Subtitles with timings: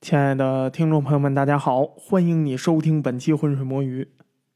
[0.00, 4.02] 亲爱的听众朋友们，大家好，欢迎你收听本期《浑水摸鱼》。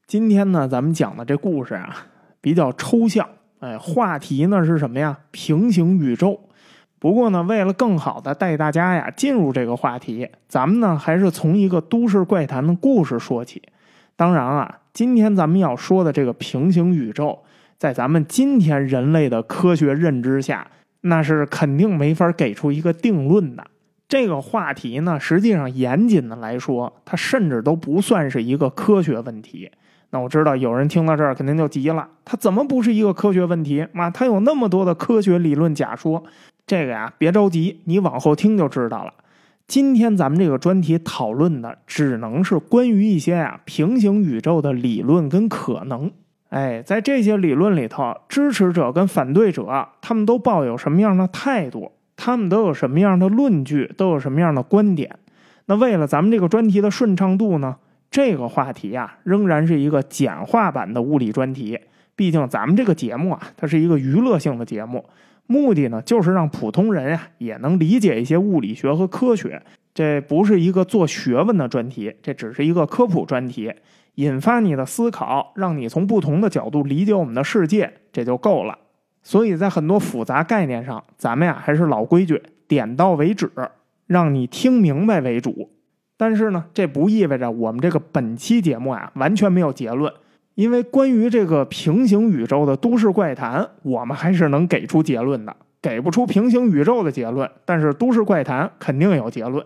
[0.07, 2.07] 今天呢，咱们讲的这故事啊，
[2.41, 3.29] 比较抽象。
[3.59, 5.19] 哎，话题呢是什么呀？
[5.29, 6.49] 平行宇宙。
[6.97, 13.61] 不过呢，为了更好的带大家呀进入这个话题，咱们呢还是从一个都市怪谈的故事说起。
[14.15, 17.43] 当然啊，今天咱们要说的这个平行宇宙，
[17.77, 20.67] 在咱们今天人类的科学认知下，
[21.01, 23.67] 那是肯定没法给出一个定论的。
[24.07, 29.71] 这个话题呢，实际上严谨的来说，它甚至都不算是一个科学问题。
[30.11, 33.85] 那我知道有人听到这儿肯定就急了，它怎么不是一个科学问题？
[33.91, 36.23] 妈，它有那么多的科学理论假说。
[36.67, 39.13] 这个呀，别着急，你往后听就知道了。
[39.67, 46.11] 今天咱们这个专题讨论的，只能是关于一些啊平行宇宙的理论跟可能。
[46.49, 51.91] 哎，在这些理论里头，支持者跟反对者，他们都抱有什么样的态度？
[52.15, 55.17] 他们都有什么样的论据，都有什么样的观点？
[55.65, 57.75] 那为了咱们这个专题的顺畅度呢，
[58.11, 61.79] 这个话题啊，仍然是一个简化版的物理专题。
[62.15, 65.03] 毕竟咱们这个节目啊，它是一个娱乐性的节目，
[65.47, 69.61] 目的呢，就是让普通人呀也能理解一些物理学和科学。
[69.93, 73.73] 这不是一个做学问的专题，这只是一个科普专题，
[74.15, 78.77] 引发你的思考，让你从不同的角度理解我们的世界，这就够了。
[79.25, 83.51] 所以在很多复杂概念上，咱们呀还是老规矩，点到为止，
[84.05, 85.71] 让你听明白为主。
[86.15, 90.13] 但是呢，这不意味着我们这个本期节目啊完全没有结论，
[90.53, 95.55] 因为关于这个平行宇宙的都市怪谈，我们还是能给出结论的。
[95.81, 99.65] 给不出平行宇宙的结论，但是都市怪谈肯定有结论。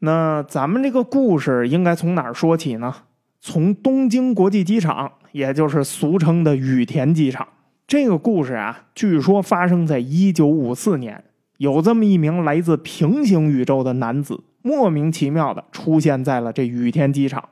[0.00, 2.94] 那咱们这个故事应该从哪儿说起呢？
[3.40, 7.46] 从东京国际机场，也就是俗称的羽田机场。
[7.88, 11.24] 这个故事啊，据说发生在一九五四年，
[11.56, 17.42] 有这么一名来自平行宇宙的男子，莫名其妙的出现在了这羽田机场。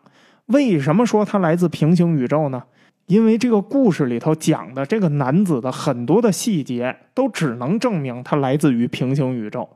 [0.48, 2.62] 为什么说他来自平行宇宙呢？
[3.06, 9.66] 因为这个故事里头讲的这个男子的很多的细节，都只能证明他来自于平行宇宙。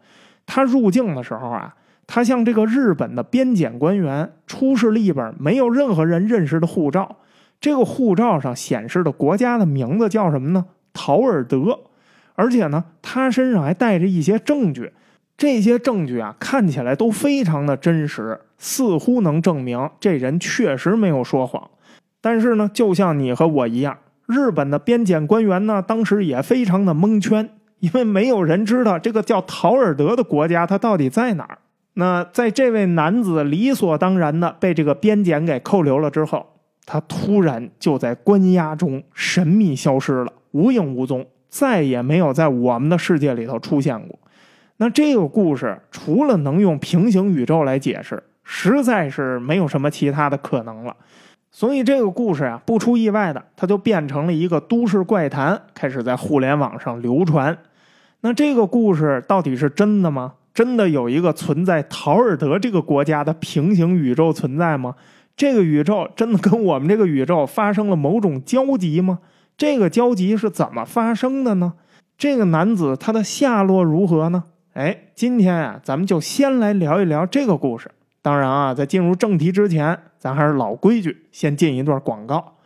[0.44, 1.74] 他入境的时候啊，
[2.06, 7.16] 他向这个日本的边检官员出示了一本没有任何人认识的护照。
[7.60, 10.64] 这个护照上显示的国家的名字叫什么呢？
[10.94, 11.78] 陶尔德，
[12.34, 14.92] 而且呢，他身上还带着一些证据，
[15.36, 21.70] 这些证据啊，看起来都非常的真实，似乎能证明这人确实没有说谎。
[22.22, 27.50] 但是呢，就像你和我一样，日本的边检官员呢，当时也非常的蒙圈，
[27.80, 31.58] 因为没有人知道这个叫陶尔德的国家它到底在哪儿。
[31.94, 36.46] 那在这位男子理所当然的被这个边检给扣留了之后。
[36.92, 44.18] 他突然就在关押中神秘消失了，无影无踪，再也没有在我们的世界里头出现过。
[44.78, 50.96] 那这个故事除了能用平行宇宙来解释，实在是没有什么其他的可能了。
[51.52, 57.56] 所以这个故事啊，不出意外的，它就变成了一个都市怪谈，开始在互联网上流传。
[58.22, 60.32] 那这个故事到底是真的吗？
[60.52, 64.96] 真的有一个存在陶尔德这个国家的平行宇宙存在吗？
[65.40, 69.20] 这个宇宙真的跟我们这个宇宙发生了某种交集吗？
[69.56, 71.72] 这个交集是怎么发生的呢？
[72.18, 74.44] 这个男子他的下落如何呢？
[74.74, 77.90] 哎，今天啊，咱们就先来聊一聊这个故事。
[78.20, 82.56] 当然啊，在进入正题之前，咱还是老规矩，先进一段广告。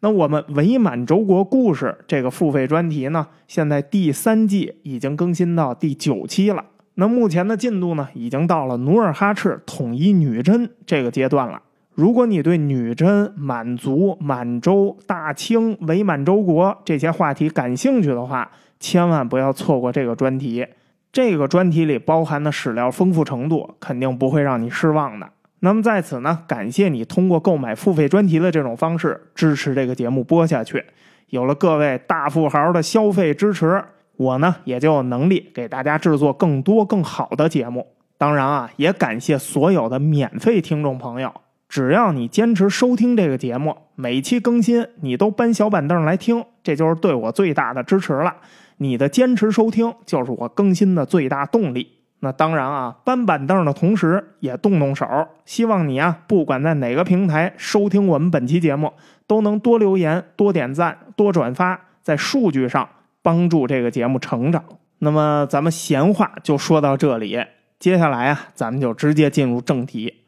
[0.00, 6.64] 那我们伪满洲国故事这个付费专题呢，现在第三季已经更新到第九期了。
[6.94, 11.60] 那目前的进度呢，已经到了努尔哈赤统一女真这个阶段了。
[11.94, 20.66] 如果你对女真、满族、满洲、大清、伪满洲国这些话题感兴趣的话，千万不要错过这个专题。
[21.12, 25.28] 这个专题里包含的史料丰富程度，肯定不会让你失望的。
[25.60, 30.82] 那么在此呢，感谢你通过购买付费专题的这种方式支持这个节目播下去。
[31.28, 33.84] 有了各位大富豪的消费支持，
[34.16, 37.86] 我呢也就有能力给大家制作更多更好的节目。
[38.16, 41.30] 当然啊，也感谢所有的免费听众朋友。
[41.72, 48.36] 只要你坚持收听这个节目，每期更新你都搬小板凳来听，这就是对我最大的支持了。
[48.76, 51.88] 你的坚持收听就是我更新的最大动力。
[52.20, 55.06] 那当然啊，搬板凳的同时也动动手。
[55.46, 58.92] 希望你啊，不管在哪个平台收听我们本期节目，
[59.26, 62.86] 都能多留言、多点赞、多转发，在数据上
[63.22, 64.62] 帮助这个节目成长。
[64.98, 67.42] 那么咱们闲话就说到这里，
[67.78, 70.18] 接下来啊，咱们就直接进入正题。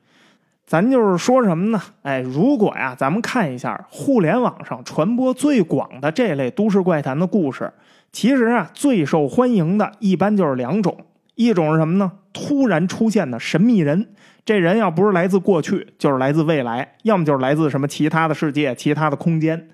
[0.67, 1.81] 咱就是说什么呢？
[2.03, 7.71] 哎，如果呀，咱们看一下互联网上传播最广的这类都市怪谈的故事，
[8.11, 10.97] 其实啊，最受欢迎的一般就是两种，
[11.35, 12.11] 一种是什么呢？
[12.33, 14.09] 突然出现的神秘人，
[14.45, 19.69] 这人要不是来自过去，就是来自未来，要么就是来自什么其他的世界、其他的空间。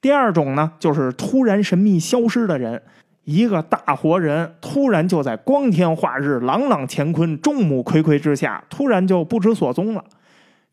[0.00, 2.82] 第二种呢，就是突然神秘消失的人，
[3.24, 10.02] 一个大活人突然就在光天化日、朗朗乾坤、众目睽睽之下，突然就不知所踪了。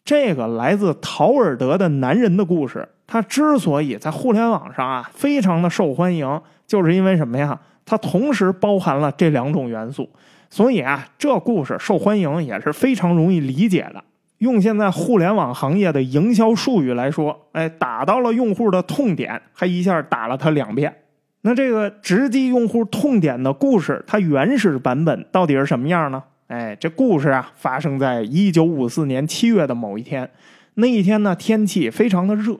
[0.08, 7.60] 这个来自陶尔德的男人的故事，他之所以在互联网上啊非常的受欢迎，就是因为什么呀？
[7.86, 10.10] 它同时包含了这两种元素。
[10.50, 14.02] 所以啊，这故事受欢迎也是非常容易理解的。
[14.38, 20.96] 用现在互联网行业的营销术语来说，哎，打到了用户的痛点，还一下打了他两遍。
[21.42, 26.24] 那这个直击用户痛点的故事，它原始版本到底是什么样呢？
[26.48, 30.30] 哎，这故事啊，发生在一九五四年七月的某一天。
[30.76, 32.56] 那一天呢，天气非常的热，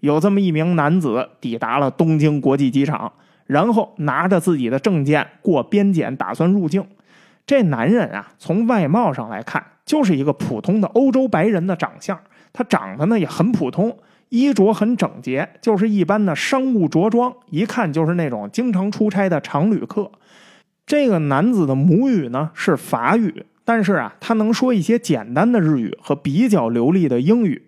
[0.00, 3.10] 有这么一名男子抵达了东京国际机场，
[3.46, 6.86] 然后拿着自己的证件过边检，打算入境。
[7.46, 12.20] 这男人啊，从外貌上来看，就是一个普通的欧洲白人的长相。
[12.52, 13.96] 他长得呢也很普通，
[14.28, 20.10] 衣着很整洁，就是一般的商务着装，一看就是那种经常出差的常旅客。
[20.90, 27.62] 这个男子的母语呢是法语，但是啊，他能说一些简单的日语和比较流利的英语。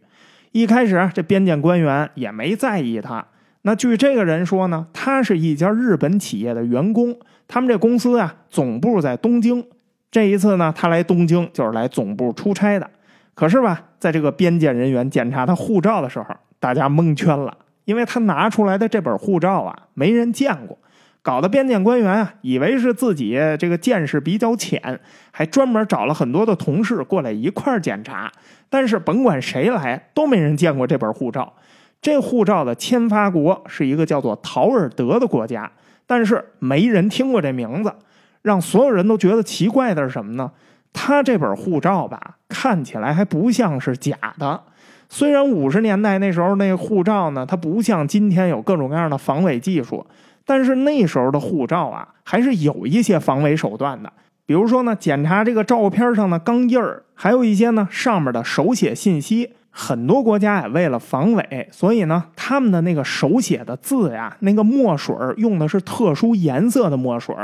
[0.50, 3.24] 一开始啊这边检官员也没在意他。
[3.60, 7.16] 那据这个人说呢，他是一家日本企业的员工。
[7.46, 9.64] 他们这公司啊，总部在东京。
[10.10, 12.90] 这一次呢，他来东京就是来总部出差的。
[13.36, 16.26] 可是吧，在这个边检人员检查他护照的时候，
[16.58, 20.76] 大家蒙圈了，因为他拿出来的这本护照啊，没人见过，
[21.22, 28.30] 搞得边检官员啊，以为是自己这个见识比较浅，还专门找了很多的同事过来一块检查。
[28.68, 31.52] 但是甭管谁来，都没人见过这本护照。
[32.00, 35.70] 这护照的签发国是一个叫做陶尔德的国家。
[36.04, 37.94] 但是没人听过这名字，
[38.42, 40.50] 让所有人都觉得奇怪的是什么呢？
[40.92, 44.60] 他这本护照吧，看起来还不像是假的。
[45.08, 50.04] 虽然五十年代那时候那个护照呢，它不像今天有各种各样的防伪技术，
[50.44, 54.12] 但是那时候的护照啊，还是有一些防伪手段的。
[54.44, 59.52] 比如说呢，检查这个照片上的钢印儿，还有一些呢上面的手写信息。
[59.74, 67.34] 很多国家也，为了防伪，所以呢，他们的那个手写的字呀，那个墨水用的是特殊颜色的墨水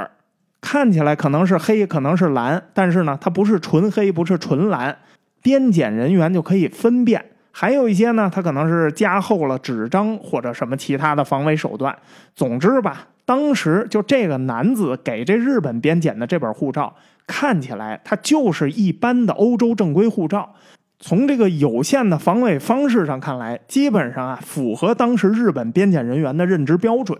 [0.61, 4.99] 看起来可能是黑，可能是蓝，但是呢，它不是纯黑，不是纯蓝，
[5.41, 7.25] 边检人员就可以分辨。
[7.61, 11.93] 还有一些呢，他可能是加厚了纸张或者什么其他的防伪手段。
[12.37, 16.95] 总之吧，当时就这个男子给这日本边检的这本护照，
[17.27, 20.55] 看起来它就是一般的欧洲正规护照。
[21.01, 27.19] 从这个有限的防伪方式上看来，基本上啊符合当时日本边检人员的认知标准。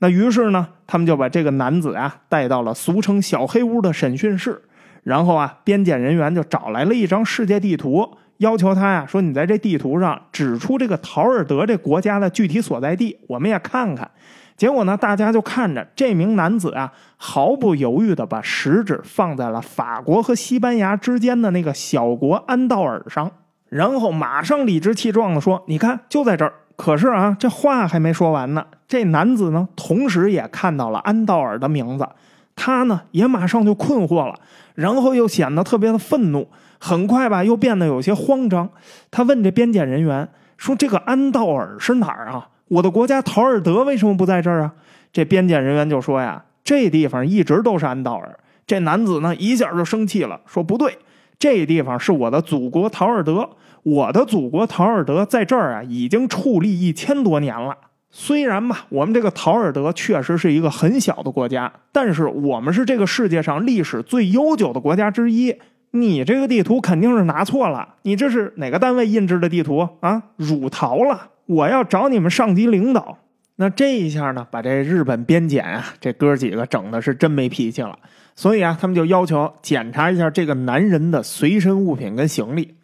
[0.00, 4.60] 那于是呢，他们就把这个男子啊带到了俗称“小黑屋”的审讯室，
[5.04, 14.10] 然后啊边检人员就找来了一张世界地图，要求他呀说：“你在这地图上指出这个陶尔德这国家的具体所在地，我们也看看。”
[14.56, 23.30] 结果呢，大家就看着这名男子啊，毫不犹豫的把食指放在了法国和西班牙之间的那个小国安道尔上，
[23.68, 32.08] 然后马上理直气壮的说：“你看，就在这儿。”可是啊，这话还没说完呢，这男子呢，同时也看到了安道尔的名字，
[32.54, 34.34] 他呢也马上就困惑了，
[34.74, 36.48] 然后又显得特别的愤怒，
[36.78, 38.68] 很快吧，又变得有些慌张。
[39.10, 44.72] 他问这边检人员说：“这个安道尔是哪儿啊？”我的国家陶尔德为什么不在这儿啊？
[45.12, 50.98] 这边检人员就说呀：“这地方一直都是安道尔。”这男子呢一下就生气了，说：“不对，
[51.38, 53.48] 这地方是我的祖国陶尔德。
[53.84, 57.74] 我的祖国陶尔德在这儿啊，已经矗立一千多年了。
[58.10, 65.56] 虽然吧，我们这个陶尔德确实是一个很小的国家，但是我们是这个世界上历史最悠久的国家之一。
[65.92, 70.22] 你这个地图肯定是拿错了，你这是哪个单位印制的地图啊？
[70.36, 73.16] 辱逃了！”我要找你们上级领导，
[73.56, 77.98] 那这一下呢，把这日本边检啊，这哥几个整的是真没脾气了。
[78.36, 82.74] 所以啊，他们就要求检查一下这个男人的随身物品跟行李。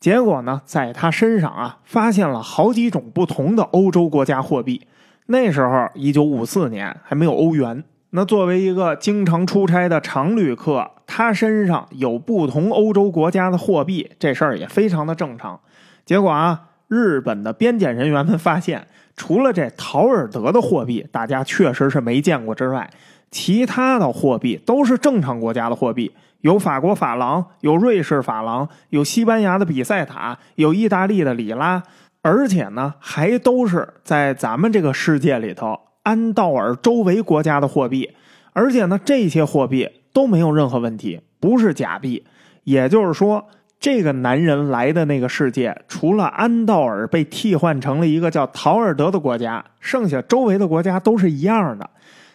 [0.00, 4.80] 结果呢，在他身上啊，发现了好几种不同的欧洲国家货币。
[5.26, 7.84] 那时候，一九五四年还没有欧元。
[8.10, 15.60] 那作为一个经常出差的常旅客，他身上有不同欧洲国家的货币，这事儿也非常的正常。
[16.04, 16.70] 结果啊。
[16.88, 18.86] 日本的边检人员们发现，
[19.16, 22.88] 除了这陶尔德的货币，大家确实是没见过之外，
[23.28, 31.82] 其他的货币都是正常国家的货币，有法国法郎，有瑞士法郎，有西班牙的比塞塔，有意大利的里拉，
[32.22, 38.12] 而且呢，还都是在咱们这个世界里头安道尔周围国家的货币，
[38.52, 42.24] 而且呢，这些货币都没有任何问题，不是假币，
[42.64, 43.46] 也就是说。
[43.78, 51.90] 这个男人来的那个世界，除了安道尔被替换成了一个叫陶尔德的国家，剩下周围的国家都是一样的。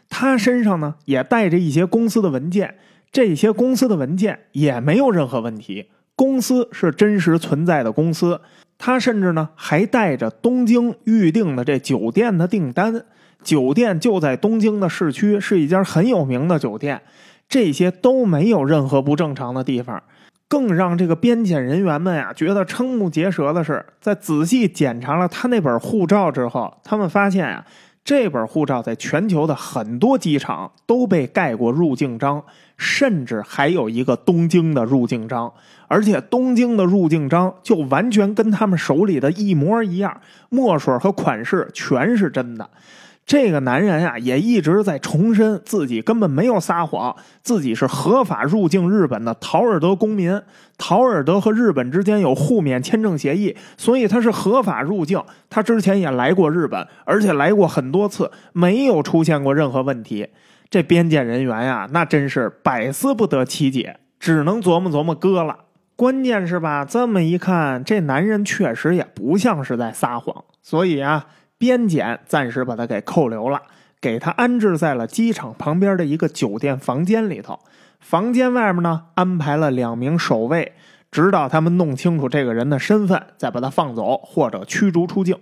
[0.07, 2.75] 他身上呢也带着一些公司的文件，
[3.11, 8.39] 这些公司的文件也没有任何问题，公司是真实存在的公司。
[8.77, 13.03] 他甚至呢还带着东京预定的这酒店的订单，
[13.43, 17.01] 酒店就在东京的市区，是一家很有名的酒店。
[17.51, 20.01] 这些都没有任何不正常的地方。
[20.47, 27.65] 更让这个边检人员们呀觉得瞠目结舌的是，在仔细检查了他那本护照之后，他们发现啊，
[28.05, 32.41] 这本护照在全球的很多机场都被盖过入境章，
[32.77, 35.51] 甚至还有一个东京的入境章，
[35.87, 42.69] 而且东京的入境章就完全跟他们手里的一模一样，墨水和款式全是真的。
[43.31, 50.41] 这个男人呀，也一直在重申自己根本没有撒谎，自己是合法入境日本的陶尔德公民。
[50.77, 55.23] 陶尔德和日本之间有互免签证协议，所以他是合法入境。
[55.49, 60.27] 他之前也来过日本，而且来过很多次，没有出现过任何问题。
[60.69, 65.55] 这边检人员呀，那真是百思不得其解，只能琢磨琢磨哥了。
[65.95, 71.27] 关键是吧，这么一看，这男人确实也不像是在撒谎，所以啊。
[71.61, 73.61] 边检暂时把他给扣留了，
[74.01, 77.59] 给他安置在了机场旁边的一个酒店房间里头。
[77.99, 80.73] 房间外面呢，安排了两名守卫，
[81.11, 85.37] 直到他们弄清楚这个人的身份，再把他放走或者驱逐出境。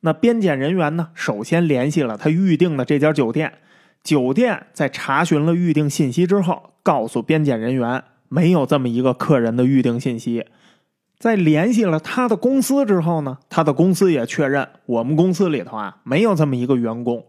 [0.00, 3.52] 那边检人员呢，首先联系了他预定的这家酒店。
[4.02, 10.46] 酒店在查询了预定信息之后，告诉边检人员没有这么一个客人的预定信息。
[11.24, 17.24] 在联系了他的公司之后呢，他的公司也确认我们公司里头啊没有这么一个员工。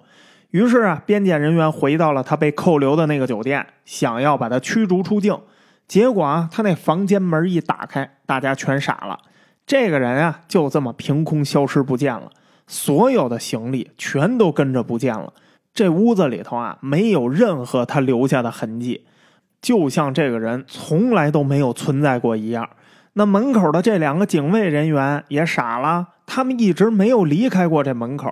[0.52, 5.40] 于是啊，边检人员回到了他被扣留的那个酒店，想要把他驱逐出境。
[5.88, 9.18] 结果啊，他那房间门一打开，大家全傻了。
[9.66, 12.30] 这个人啊，就这么凭空消失不见了，
[12.68, 15.32] 所有的行李全都跟着不见了。
[15.74, 19.06] 这屋子里头啊，没有任何他留下的痕迹，
[19.62, 22.70] 就像这个人从来都没有存在过一样。
[23.17, 28.29] 那门口的这两个警卫人员也傻了，他们一直没有离开过这门口，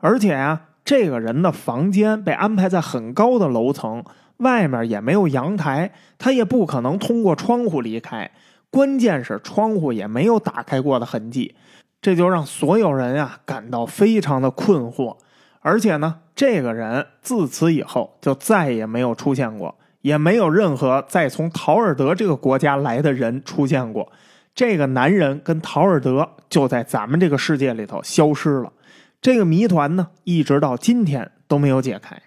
[0.00, 4.02] 而且啊，这个人的房间被安排在很高的楼层，
[4.38, 8.28] 外面也没有阳台，他也不可能通过窗户离开。
[8.70, 11.54] 关键是窗户也没有打开过的痕迹，
[12.02, 15.16] 这就让所有人啊感到非常的困惑。
[15.60, 19.76] 而且呢，这个人自此以后就再也没有出现过。
[20.00, 24.12] 也没有任何再从陶尔德这个国家来的人出现过，
[24.54, 28.72] 这个男人跟陶尔德就在咱们这个世界里头消失了。
[29.20, 32.22] 这个谜团呢，一直到今天都没有解开。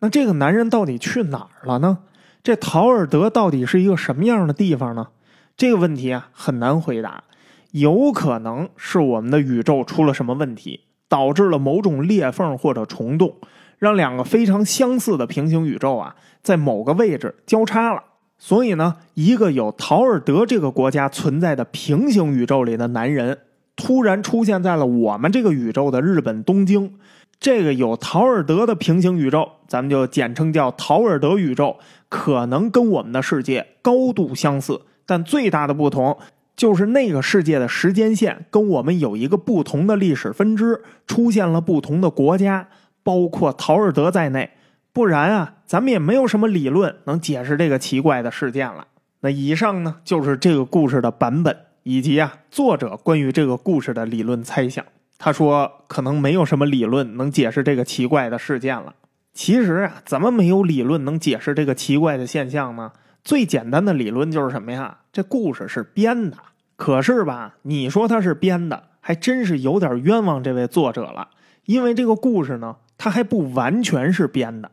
[0.00, 1.98] 那这个男人到底去哪儿了呢？
[2.42, 5.08] 这陶尔德到底是一个什么样的地方呢？
[5.56, 7.22] 这个问题啊很难回答。
[7.70, 13.36] 有可能是我们的宇宙出了什么问题，导致了某种裂缝或者虫洞。
[13.78, 18.02] 让两个非常相似的平行宇宙啊，在某个位置交叉了。
[18.42, 23.36] 所以呢，一个有陶尔德这个国家存在的平行宇宙里的男人，
[23.76, 26.94] 突然出现在了我们这个宇宙的日本东京。
[27.38, 31.76] 这个有陶尔德的平行宇宙，咱们就简称叫陶尔德宇宙，
[32.08, 36.16] 可能跟我们的世界高度相似，但最大的不同
[36.56, 42.68] 就是那个世界的时间线跟我们有一个不同的历史分支，出现了不同的国家。
[43.02, 44.50] 包括陶尔德在内，
[44.92, 48.88] 不然啊，咱们也没有什么理论能解释这个奇怪的事件了。
[49.20, 54.84] 那以上呢，就是这个故事的版本，以及啊作者关于这个故事的理论猜想。
[55.16, 58.94] 他说，可能没有什么理论能解释这个奇怪的事件了。
[59.32, 62.90] 其实啊，怎么没有理论能解释这个奇怪的现象呢？
[63.22, 64.98] 最简单的理论就是什么呀？
[65.12, 66.36] 这故事是编的。
[66.74, 71.28] 可是吧，你说他是编的，还真是有点冤枉这位作者了，
[71.66, 72.76] 因为这个故事呢。
[73.02, 74.70] 它还不完全是编的，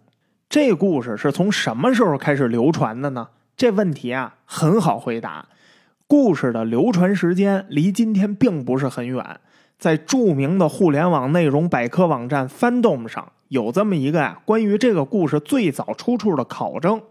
[0.50, 3.27] 这故事是从什么时候开始流传的呢？
[3.58, 5.50] 这问题啊很好回答，
[6.08, 9.42] 故事的流传时间离今天并不是很远，
[9.77, 17.01] 在著名的互联网内容百科网站 Fandom 上有这么一个呀关于这个故事最早出处的考证，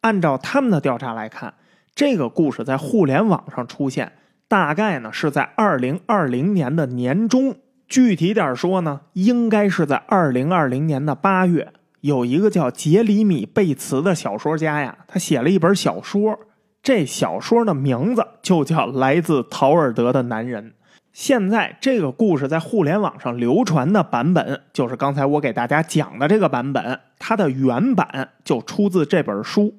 [0.00, 1.54] 按照他们的调查来看，
[1.94, 4.10] 这个故事在互联网上出现，
[4.48, 7.54] 大概呢是在二零二零年的年中。
[7.86, 16.38] 具体点说呢，应该是在二零二零年的八月，有一个叫杰里米·贝茨的小说家呀，他写了一本小说，
[16.82, 20.70] 这小说的名字就叫《来自陶尔德的男人》。
[21.12, 29.74] 现在这个故事在互联网上流传的版本，就是刚才我给大家讲的这个版本，它的原版就出自这本书。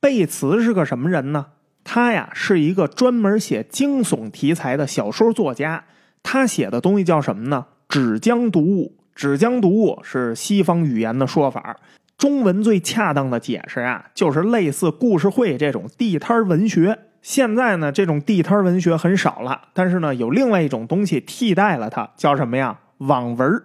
[0.00, 1.46] 贝茨是个什么人呢？
[1.84, 5.84] 他呀是一个专门写惊悚题材的小说作家。
[6.22, 7.66] 他写的东西叫什么呢？
[7.88, 8.96] 纸浆读物。
[9.16, 11.78] 纸浆读物是西方语言的说法，
[12.18, 16.98] 中文最恰当的解释啊，就是类似故事会这种地摊文学。
[17.22, 22.78] 现在呢，这种地摊文学很少了，但是呢，有另外一种东西替代了它，叫什么呀？
[22.98, 23.62] 网文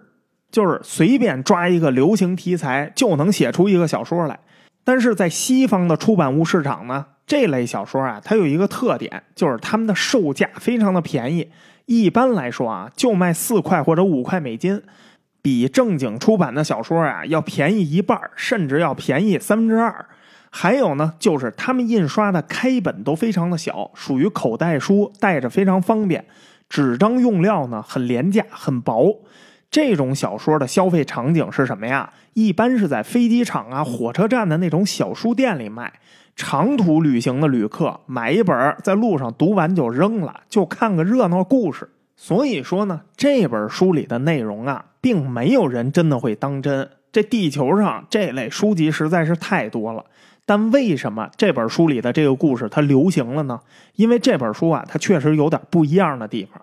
[0.50, 4.40] 就是随便抓一个流行题材就能写出一个小说来。
[4.84, 11.50] 但是在西方的出版物市场呢，这类小说啊，它有一个特点，就是他们的售价非常的便宜，
[11.84, 14.82] 一般来说啊，就卖四块或者五块美金。
[15.42, 20.06] 比正经出版的小说啊要便宜一半，甚至要便宜三分之二。
[20.50, 26.24] 还有呢，就是他们印刷的开本都非常的小，属于口袋书，带着非常方便。
[26.68, 29.20] 纸张用料呢很廉价，很薄。
[29.70, 32.12] 这种小说的消费场景是什么呀？
[32.34, 35.92] 一般是在飞机场啊、火车站的那种小书店里卖。
[36.36, 41.90] 长途旅行的旅客买一本，在路上读完就扔了，就看个热闹故事。
[42.16, 46.88] 所以说呢，这本书里的内容啊，并没有人真的会当真。
[47.12, 50.02] 这地球上这类书籍实在是太多了，
[50.46, 53.60] 但为什么这本书里的这个故事它流行了呢？
[53.96, 56.62] 因为这本书啊，它确实有点不一样的地方。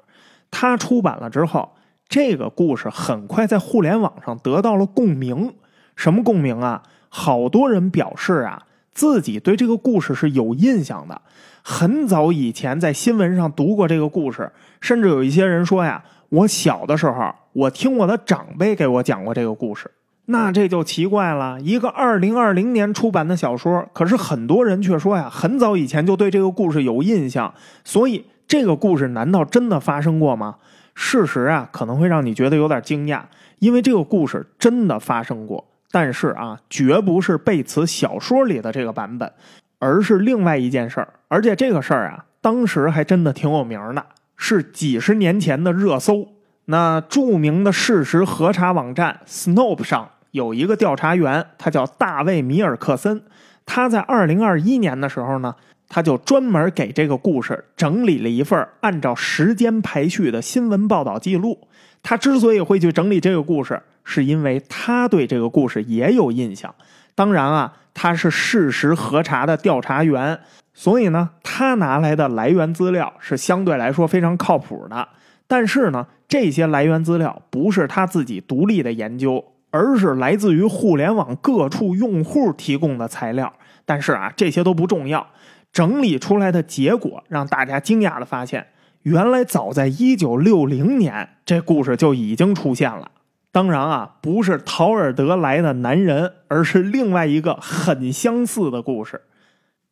[0.49, 1.73] 它出版了之后，
[2.07, 5.53] 这个故事很快在互联网上得到了共鸣。
[5.95, 6.81] 什么共鸣啊？
[7.09, 11.21] 好多人表示啊，自己对这个故事是有印象的。
[11.61, 19.91] 很早以前在新闻上读过这个故事，甚至有一些人说呀，我小的时候我听我的长辈给我讲过这个故事。
[20.25, 27.53] 那这就奇怪了，一个二零二零年出版的小说，可是很多人却说呀，很早以前就对这个故事有印象。
[27.83, 30.57] 所以这个故事难道真的发生过吗？
[30.93, 33.21] 事实啊，可能会让你觉得有点惊讶，
[33.57, 39.31] 因为这个故事真的发生过，但是啊，绝不是贝茨小说里的这个版本。
[39.81, 44.05] 而是另外一件事儿，而且这个事儿啊，当时还真的挺有名的，
[44.41, 46.29] 是几十年前的热搜。
[46.65, 53.21] 那著名的事实核查网站 Snopes 上有一个调查员，他叫大卫·米尔克森。
[53.65, 55.53] 他在二零二一年的时候呢，
[55.87, 61.67] 他就专门给这个故事整理了一份按照时间排序的新闻报道记录。
[62.01, 66.73] 他之所以会去整理这个故事，是因为他对这个故事也有印象。
[67.13, 67.73] 当然啊。
[68.01, 70.39] 他是事实核查的调查员，
[70.73, 75.05] 所以呢，他拿来的来源资料是相对来说非常靠谱的。
[75.47, 83.51] 但是呢，这些来源资料不是他自己独立的研究，而是来自于互联网各处用户提供的材料。
[83.83, 85.27] 但是啊，这些都不重要。
[85.73, 88.65] 整理出来的结果让大家惊讶的发现，
[89.01, 93.11] 原来早在一九六零年，这故事就已经出现了。
[93.51, 99.21] 当然啊，不是陶尔德来的男人，而是另外一个很相似的故事。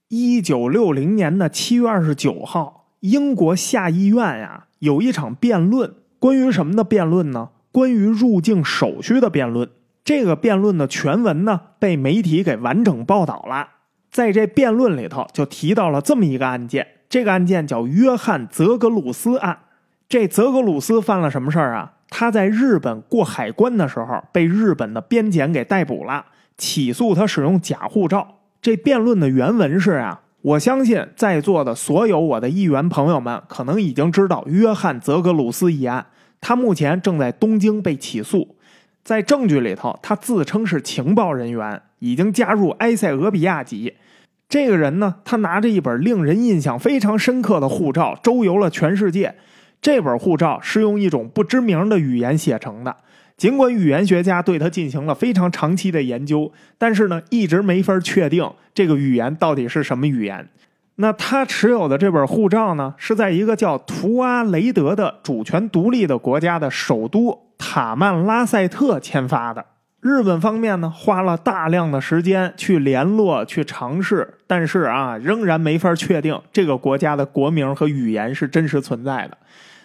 [0.10, 7.50] 一九六零年的七月二十九号，英国下议院呀有一场辩论，关于什么的辩论呢？
[7.72, 9.70] 关于入境手续的辩论。
[10.04, 13.70] 这个辩论的全文呢被媒体给完整报道了。
[14.10, 19.60] 在这辩论里头，就提到了这么一个案件，这个案件叫约翰·泽格鲁斯案。
[20.08, 21.96] 这泽格鲁斯犯了什么事儿啊？
[22.10, 26.26] 他在日本过海关的时候，被日本的边检给逮捕了，
[26.58, 28.39] 起诉他使用假护照。
[28.62, 36.06] 这辩论的原文是啊，我相信在座的所有我的议员朋友们可能已经知道约翰·泽格鲁斯一案。
[36.39, 38.56] 他目前正在东京被起诉，
[39.04, 43.96] 在证据里头，他自称是情报人员，已经加入埃塞俄比亚籍。
[44.48, 49.36] 这个人呢，他拿着一本令人印象非常深刻的护照，周游了全世界。
[49.82, 52.96] 这本护照是用一种不知名的语言写成的，
[53.38, 60.48] 尽管语言学家对它进行了非常长期的研究，但是呢，一直没法确定这个语言到底是什么语言。
[60.96, 69.63] 那他持有的这本护照呢，是在一个叫图阿雷德的主权独立的国家的首都塔曼拉塞特签发的。
[70.02, 79.38] 日本方面呢，花了大量的时间去联络、去尝试，但是啊，仍然没法确定这个国家的国名和语言是真实存在的。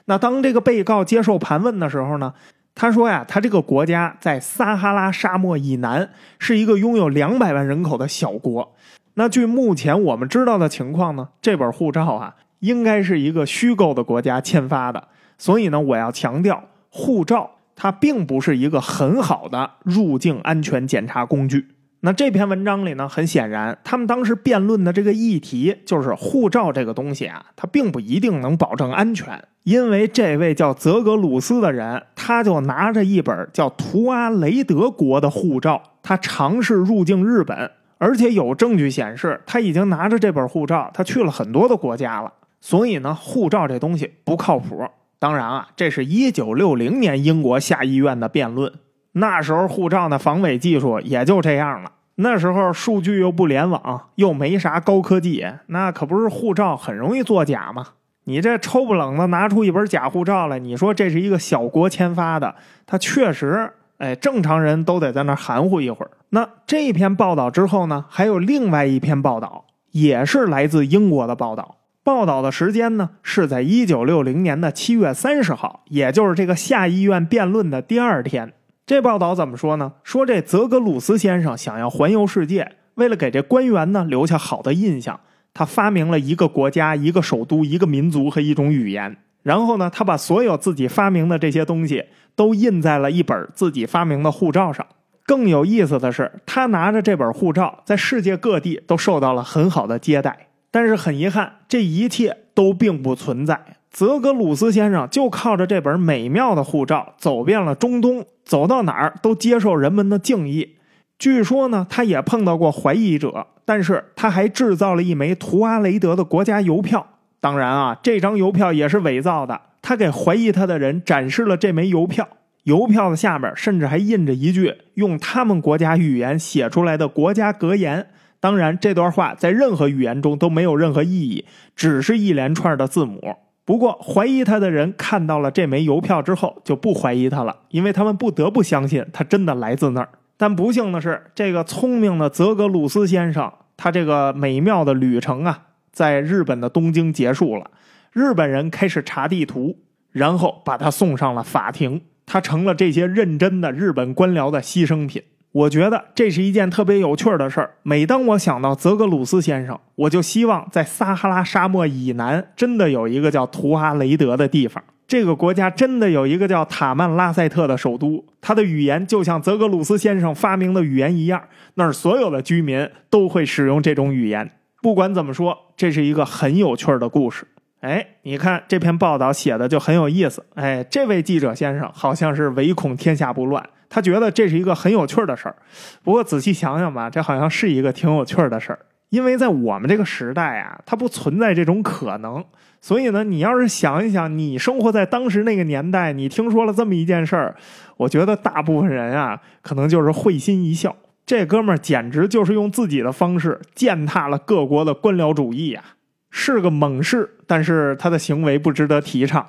[0.07, 2.35] 那当这个被告接受盘问的时候呢，
[2.75, 8.75] 他说呀，他这个国家在撒哈拉沙漠以南，是一个拥有两百万人口的小国。
[9.15, 15.09] 那据目前我们知道的情况呢，这本护照啊，应该是一个虚构的国家签发的。
[15.39, 21.69] 所以呢，我要强调，护照它并不是一个很好的入境安全检查工具。
[22.05, 29.41] 那这篇文章里呢，很显然，他们当时辩论的这个议题就是护照这个东西啊，它并不一定能保证安全。
[29.63, 42.33] 因为这位叫泽格鲁斯的人，他就拿着一本叫图阿雷德国的护照，他尝试入境日本，而且有证据显示他已经拿着这本护照，他去了很多的国家了。
[42.61, 44.85] 所以呢，护照这东西不靠谱。
[45.21, 48.73] 当然啊，这是一九六零年英国下议院的辩论。
[49.13, 51.93] 那时候护照的防伪技术也就这样了。
[52.17, 57.87] 那时候数据又不联网，又没啥高科技，那可不是护照很容易作假吗？
[58.25, 62.55] 你这抽不冷的拿出一本假护照来，你说这是一个小国签发的，
[62.87, 66.11] 他确实，哎，正常人都得在那含糊一会儿。
[66.31, 71.77] 那这篇报道之后呢，还有另外一篇报道，也是来自英国的报道。
[72.05, 78.53] 报道的时间呢，是在一九六零年的七月三十号，也就是这个下议院辩论的第二天。
[78.85, 79.93] 这报道怎么说呢？
[80.03, 85.21] 说这泽格鲁斯先生想要环游世界，为了给这官员呢留下好的印象，
[85.55, 89.17] 他发明了一个国家、一个首都、一个民族和一种语言。
[89.43, 94.85] 然后呢，他把所有自己发明的这些东西都印在了一本自己发明的护照上。
[95.25, 100.49] 更有意思的是，他拿着这本护照，在世界各地都受到了很好的接待。
[100.71, 103.61] 但是很遗憾，这一切都并不存在。
[103.93, 110.77] 泽格鲁斯先生就靠着这本美妙的护照，走遍了中东，走到哪儿都接受人们的敬意。
[111.19, 117.07] 据说呢，他也碰到过怀疑者，但是他还制造了一枚图阿雷德的国家邮票。
[117.39, 119.61] 当然啊，这张邮票也是伪造的。
[119.83, 122.27] 他给怀疑他的人展示了这枚邮票，
[122.63, 128.07] 邮票的下面甚至还印着一句用他们国家语言写出来的国家格言。
[128.41, 131.45] 当然，这段话在任何语言中都没有任何意义，
[131.77, 133.37] 只是一连串的字母。
[133.65, 140.09] 不过，怀疑他的人看到了这枚邮票之后，就不怀疑他了，因为他们不得不相信他真的来自那儿。
[140.37, 147.71] 但不幸的是，这个聪明的泽格鲁斯先生，他这个美妙的旅程啊，在日本的东京结束了。
[148.13, 149.77] 日本人开始查地图，
[150.11, 155.23] 然后把他送上了法庭，他成了这些认真的日本官僚的牺牲品。
[155.53, 157.75] 我觉得这是一件特别有趣的事儿。
[157.83, 164.83] 每当我想到泽格鲁斯先生，我就希望在撒哈拉沙漠以南真的有一个叫图哈雷德的地方。
[165.07, 171.43] 这个国家真的有一个叫塔曼拉塞特的首都，它的语言就像泽格鲁斯先生发明的语言一样，
[171.75, 174.51] 那儿所有的居民都会使用这种语言。
[174.81, 177.47] 不管怎么说，这是一个很有趣的故事。
[177.81, 180.47] 哎，你看这篇报道写的就很有意思。
[180.55, 183.63] 哎，这位记者先生好像是唯恐天下不乱。
[183.95, 185.57] 他觉得这是一个很有趣的事儿，
[186.03, 188.79] 不过仔细想想吧，这好像是一个挺有趣的事儿，
[189.11, 192.43] 因为在我们这个时代啊，它不存在这种可能。
[192.81, 197.55] 所以呢，你要是想一想，你生活在当时那个年代，你听说了这么一件事儿，
[197.99, 200.97] 我觉得大部分人啊，可能就是会心一笑。
[201.27, 205.85] 这哥们儿简直就是用自己的方式践踏了各国的官僚主义啊，
[206.31, 209.47] 是个猛士，但是他的行为不值得提倡。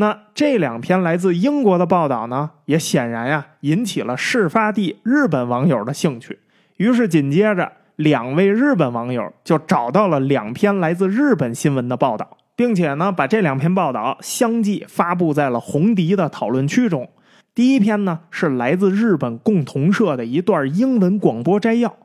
[0.00, 6.38] 那这两篇来自英国的报道呢，也显然呀引起了事发地日本网友的兴趣。
[6.76, 17.10] 于是紧接着，两位日本网友就找到了两篇来自日本新闻的报道，并且呢把这两篇报道相继发布在了红迪的讨论区中。
[17.52, 21.96] 第一篇呢是来自日本共同社的一段英文广播摘要。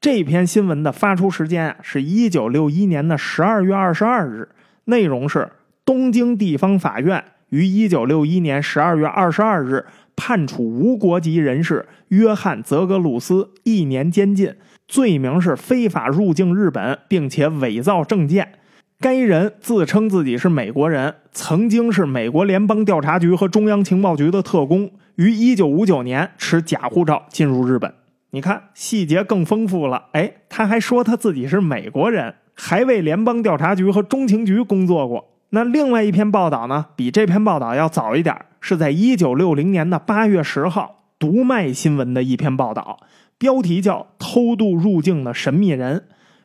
[0.00, 4.50] 这篇新闻的发出时间啊是一九六一年的十二月二十二日，
[4.84, 5.50] 内容是
[5.84, 7.24] 东京地方法院。
[7.50, 9.84] 于一九六一年十二月二十二日
[10.16, 14.54] 判处无国籍人士约翰·泽格鲁斯一年监禁，
[14.88, 18.52] 罪名是非法入境日本，并且伪造证件。
[18.98, 27.94] 该人自称自己是美国人，曾经是美国联邦调查局和中央情报局的特工，于一九五九年持假护照进入日本。
[28.32, 30.04] 你看，细节更丰富了。
[30.12, 35.29] 哎，他还说他自己是美国人，还为联邦调查局和中情局工作过。
[35.52, 43.00] 那另外一篇报道呢，比这篇报道要早一点，是在一九六零年的八月十号，读卖新闻的一篇报道，
[43.36, 45.98] 标题叫《偷渡入境的神秘人》。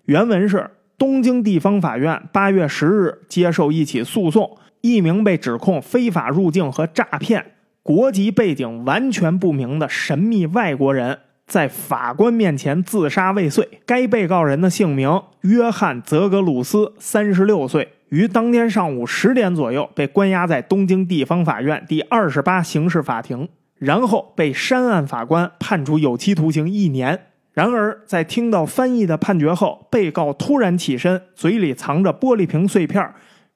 [0.05, 7.45] 原文是：东京地方法院八月十日接受一起诉讼，一名被指控非法入境和诈骗、
[7.83, 13.81] 国籍背景完全不明的神秘外国人，在法官面前自杀未遂。
[13.85, 17.89] 该被告人的姓名约翰·泽格鲁斯，三十六岁。
[18.15, 27.19] 于当天上午十点左右被关押在东京地方法院第二十八刑事法庭，然后被山案法官判处有期徒刑一年。
[27.51, 33.13] 然而，在听到翻译的判决后，被告突然起身，嘴里藏着玻璃瓶碎片，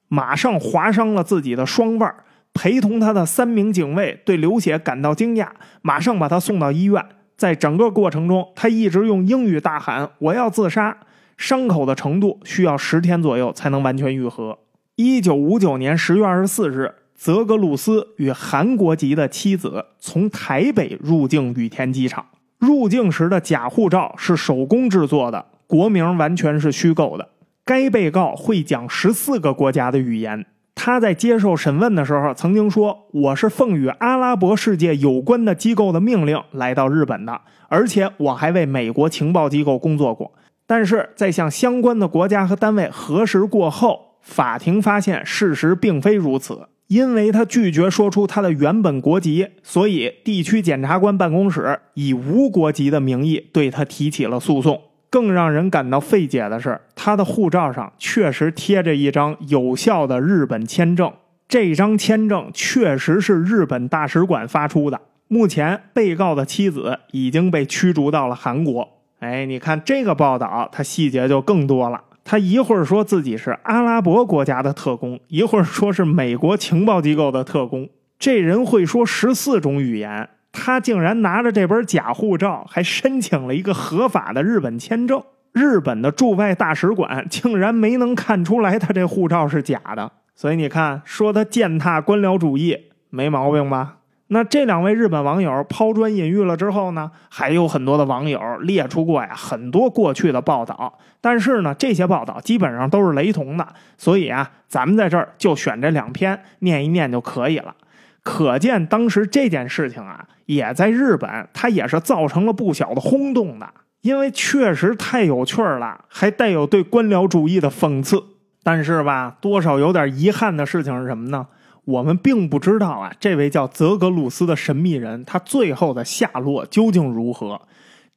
[0.10, 2.14] 马上划伤了自己的双腕。
[2.54, 5.48] 陪同他的三名警卫对流血感到惊讶，
[5.82, 7.02] 马上把他送到医院。
[7.38, 10.98] 在整个过程中，他一直用英语大喊：“我要自杀。”
[11.40, 14.60] 伤口的程度需要十天左右才能完全愈合。
[14.98, 22.26] 一九五九年十月二十四日，泽格鲁斯与韩国籍的妻子从台北入境羽田机场。
[22.58, 27.30] 入境时的假护照是手工制作的，国名完全是虚构的。
[27.64, 30.46] 该被告会讲十四个国家的语言。
[30.76, 40.34] 他在接受审问的时候曾经说：“我是奉与阿拉伯世界有关的机构的命令来到日本的，而且我还为美国情报机构工作过。”
[40.70, 46.68] 但是在向相关的国家和单位核实过后，法庭发现事实并非如此。
[46.86, 54.80] 因为他拒绝说出他的原本国籍，所以地区检察官办公室以无国籍的名义对他提起了诉讼。
[55.10, 61.12] 更让人感到费解的是，他的护照上确实贴着一张有效的日本签证，
[61.48, 65.02] 这张签证确实是日本大使馆发出的。
[65.28, 68.88] 目前，被告的妻子已经被驱逐到了韩国。
[69.20, 72.02] 哎，你看这个报道，它细节就更多了。
[72.24, 77.90] 他一会儿说自己是阿拉伯国家的特工，一会儿说是美国情报机构的特工。
[78.18, 85.22] 这人会说十四种语言，他竟然拿着这本假护照，还申请了一个合法的日本签证。
[85.52, 90.12] 日本的驻外大使馆竟然没能看出来他这护照是假的。
[90.36, 92.78] 所以你看，说他践踏官僚主义
[93.10, 93.96] 没毛病吧？
[94.32, 107.76] 那这两位日本网友抛砖引玉了之后呢，还有很多的网友列出过呀很多过去的报道，但是呢，这些报道基本上都是雷同的，所以啊，咱们在这儿就选这两篇念一念就可以了。
[108.22, 113.68] 可见当时这件事情啊，也在日本，它也是造成了不小的轰动的，
[114.02, 118.24] 因为确实太有趣了，还带有对官僚主义的讽刺。
[118.62, 121.48] 但是吧，多少有点遗憾的事情是什么呢？
[121.90, 127.60] 我们并不知道啊，这位叫泽格鲁斯的神秘人，他最后的下落究竟如何？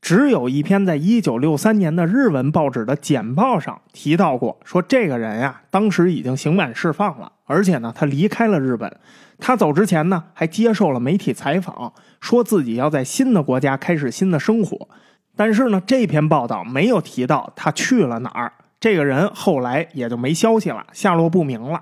[0.02, 8.94] 只有一篇在一九六三年的日文报纸的简报上提到过，说这个人呀，当时已经刑满释放了，而且呢，他离开了日本。
[9.38, 14.88] 他走之前呢，还接受了媒体采访，说自己要在新的国家开始新的生活。
[15.34, 18.52] 但是呢，这篇报道没有提到他去了哪儿。
[18.78, 21.80] 这个人后来也就没消息了，下落不明了。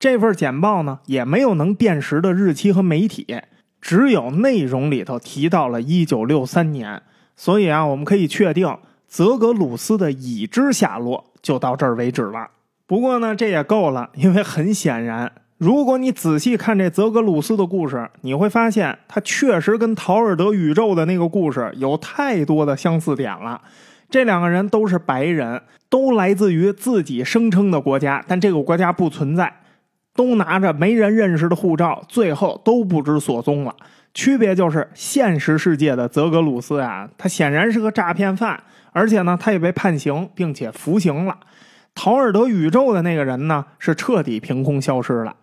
[0.00, 3.36] 这份简报呢，也没有能辨识的日期和媒体，
[3.82, 7.02] 只有内容里头提到了一九六三年，
[7.36, 12.48] 所以啊，我们可以确定泽格鲁斯的已知下落就到这儿为止了。
[12.86, 23.60] 不过呢，这也够了，因为很显然，如果你仔细看这泽格鲁斯的故事，你会发现他确实跟陶尔德宇宙的那个故事有太多的相似点了。
[24.08, 25.60] 这两个人都是白人，
[25.90, 29.58] 都来自于自己声称的国家，但这个国家不存在。
[30.14, 33.74] 都拿着没人认识的护照，最后都不知所踪了。
[34.12, 38.60] 区别就是，现实世界的泽格鲁斯啊，他显然是个诈骗犯，
[38.92, 41.38] 而且呢，他也被判刑，并且服刑了。
[41.94, 45.36] 陶尔德宇宙的那个人呢，是彻底凭空消失了。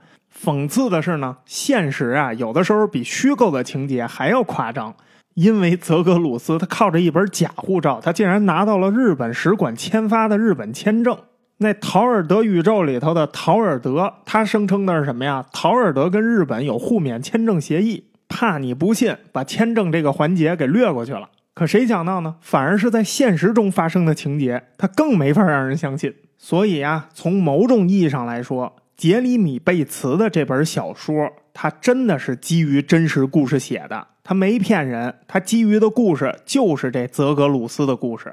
[0.43, 4.93] 讽刺的是呢，现实啊，有的时候比虚构的情节还要夸张。
[5.34, 11.15] 因为泽格鲁斯他靠着一本假护照，他竟然拿到了日本使馆签发的日本签证。
[11.60, 15.43] 那陶尔德宇宙里头的陶尔德，他声称的是什么呀？
[15.52, 21.30] 陶尔德跟日本有互免签证协议，怕你不信，把签证这个环节给略过去了。
[21.56, 22.36] 可谁想到呢？
[22.41, 26.13] 反而是在现实中发生的情节，他更没法让人相信。
[26.38, 38.32] 所以啊，从某种意义上来说，杰里米贝茨的这本小说，他真的是基于真实故事写的，他没骗人，他基于的故事就是这泽格鲁斯的故事。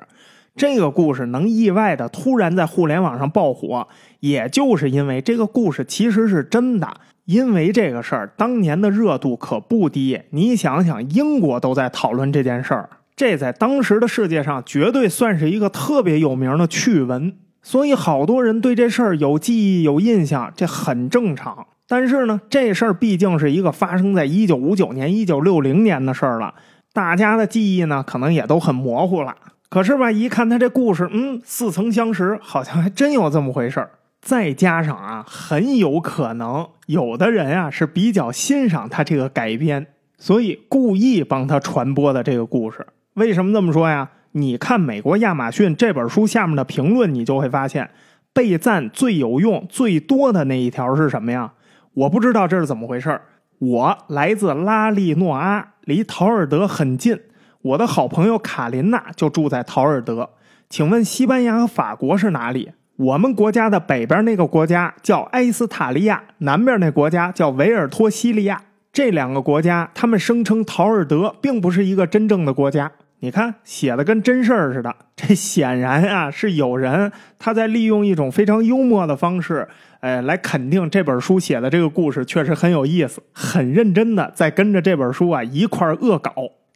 [0.57, 3.89] 这个故事能意外的突然在互联网上爆火，
[4.21, 6.89] 也就是因为这个故事其实是真的。
[7.25, 17.35] 因为这个事儿当年的热度可不低，你想想，英国都在讨论这件事儿，这在当时的世界上绝对算是一个特别有名的趣闻。
[17.63, 21.67] 所以好多人对这事儿有记忆、有印象，这很正常。
[21.89, 26.55] 但是呢，这事儿毕竟是一个发生在一九五九年、一九六零年的事儿了，
[26.93, 29.35] 大家的记忆呢，可能也都很模糊了。
[29.75, 33.91] 可是吧，一看他这故事，嗯，似曾相识，好像还真有这么回事儿。
[34.21, 39.85] 再加上啊，很有可能有的人啊是比较欣赏他这个改编，
[40.17, 42.87] 所以故意帮他传播的这个故事。
[43.15, 44.09] 为什么这么说呀？
[44.31, 47.91] 你看美国亚马逊这本书下面的评论，你就会发现，
[48.33, 51.51] 被赞最有用、最多的那一条是什么呀？
[51.95, 53.23] 我不知道这是怎么回事儿。
[53.59, 57.19] 我来自拉利诺阿，离陶尔德很近。
[57.65, 60.29] 我的好朋友卡琳娜就住在陶尔德，
[60.69, 62.73] 请问西班牙和法国是哪里？
[62.97, 68.61] 我们国家的北边那个国家叫埃斯塔利亚，南边那国家叫维尔托西利亚。
[68.93, 72.93] 这两个国家，他们声称陶尔德并不是一个真正的国家。
[73.21, 74.95] 你看，写的跟真事儿似的。
[75.17, 79.67] 这显然啊，是有人他在利用一种非常幽默的方式，
[80.01, 86.31] 呃，来肯定这本书写的这个故事确实很有意思，很认真的在跟着这本书啊一块儿恶搞。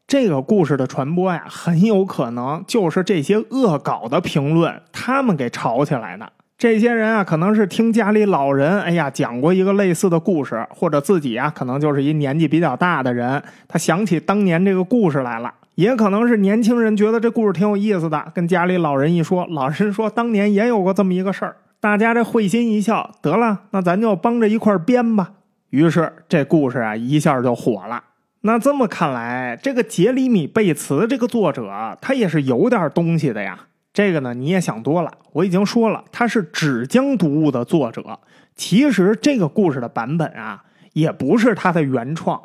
[0.09, 6.33] 这个故事的传播呀，很有可能就是这些恶搞的评论他们给炒起来的。
[6.57, 15.53] 这些人啊，可能是听家里老人哎呀讲过一个类似的故事，或者自己啊，可能就是一年纪比较大的人，他想起当年这个故事来了。
[15.75, 25.33] 也可能是年轻人觉得这故事挺有意思的，跟家里老人一说，老人说当年也有过这么一个事儿，大家这会心一笑，得了，那咱就帮着一块编吧。
[25.69, 28.03] 于是这故事啊一下就火了。
[28.43, 33.59] 那这么看来，这个杰里米·贝茨这个作者他也是有点东西的呀。
[33.93, 38.21] 这个呢你也想多了，我已经说了，他是纸浆读物的作者。
[38.55, 42.41] 其实这个故事的版本啊，也不是他的原创。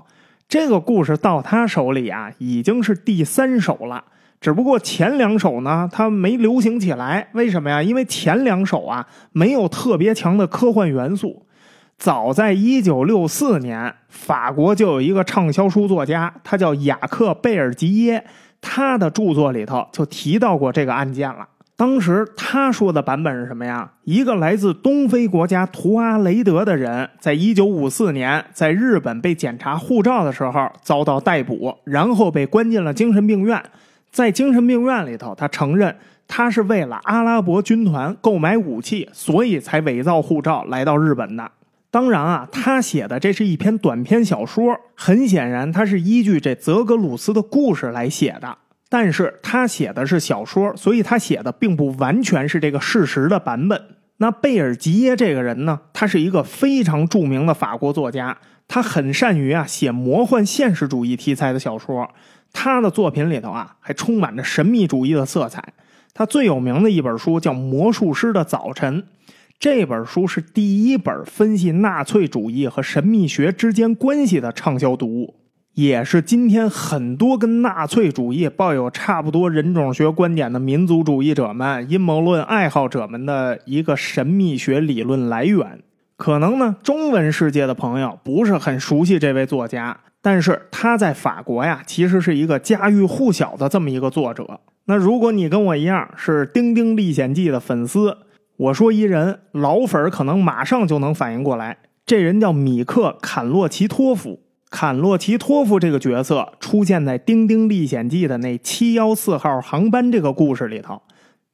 [0.48, 4.04] 这个故事到他手里啊，已经是第三首了。
[4.42, 7.30] 只不过前两首呢，他没流行起来。
[7.34, 7.84] 为什么呀？
[7.84, 11.46] 因为前两首啊，没有特别强的科幻元素。
[12.04, 18.26] 早在一九六四年，法国就有一个畅销书作家，他叫雅克·贝尔吉耶，
[18.60, 21.48] 他的著作里头就提到过这个案件了。
[21.78, 23.90] 当时他说的版本是什么呀？
[24.04, 33.64] 一个来自东非国家图阿雷德的人，在一九五四年在日本被检查护照的时候遭到逮捕，然后被关进了精神病院。
[34.12, 35.96] 在精神病院里头，他承认
[36.28, 41.50] 他是为了阿拉伯军团购买武器，所以才伪造护照来到日本的。
[41.94, 48.58] 当然啊，他写的这是一篇短篇小说，很显然他是依据这泽格鲁斯的故事来写的。
[48.90, 53.80] 但是他写的是小说，所以他写的并不完全是这个事实的版本。
[54.18, 58.36] 那贝尔吉耶这个人呢，他是一个非常著名的法国作家，
[58.68, 62.10] 他很善于啊写魔幻现实主义题材的小说。
[62.52, 65.64] 他的作品里头啊，还充满着神秘主义的色彩。
[66.16, 69.02] 他最有名的一本书叫《魔术师的早晨》，
[69.64, 75.36] 这本书是第一本分析纳粹主义和神秘学之间关系的畅销读物。
[75.76, 85.80] 也是今天很多跟纳粹主义抱有差不多人种学观点的民族主义者们、阴谋论爱好者们的一个神秘学理论来源。
[86.18, 94.60] 可能呢，中文世界的朋友不是很熟悉这位作家，但是他在法国呀，其实是一个家喻户晓的这么一个作者。
[94.88, 98.18] 那如果你跟我一样是《丁丁历险记》的粉丝，
[98.58, 104.42] 我说一人老粉可能马上就能反应过来，这人叫米克·坎洛奇托夫。
[104.70, 111.02] 坎洛奇托夫这个角色出现在《丁丁历险记》的那七幺四号航班这个故事里头。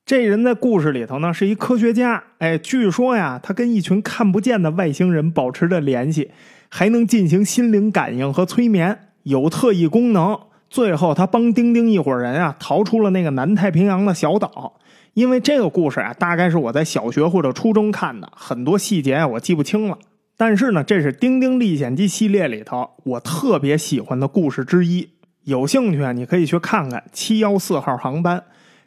[0.06, 6.32] 这人在故事里头呢是一科学家，哎，据说呀，他跟一群看不见的外星人保持着联系，
[6.70, 10.40] 还能进行心灵感应和催眠，有特异功能。
[10.70, 14.80] 最后，他帮丁丁一伙人啊逃出了那个南太平洋的小岛。
[15.13, 19.98] 因为这个故事啊，大概是我在小学或者初中看的，很多细节啊我记不清了。
[20.38, 25.10] 但是呢，这是《丁丁历险记》系列里头我特别喜欢的故事之一。
[25.43, 28.43] 有兴趣啊，你可以去看看七幺四号航班。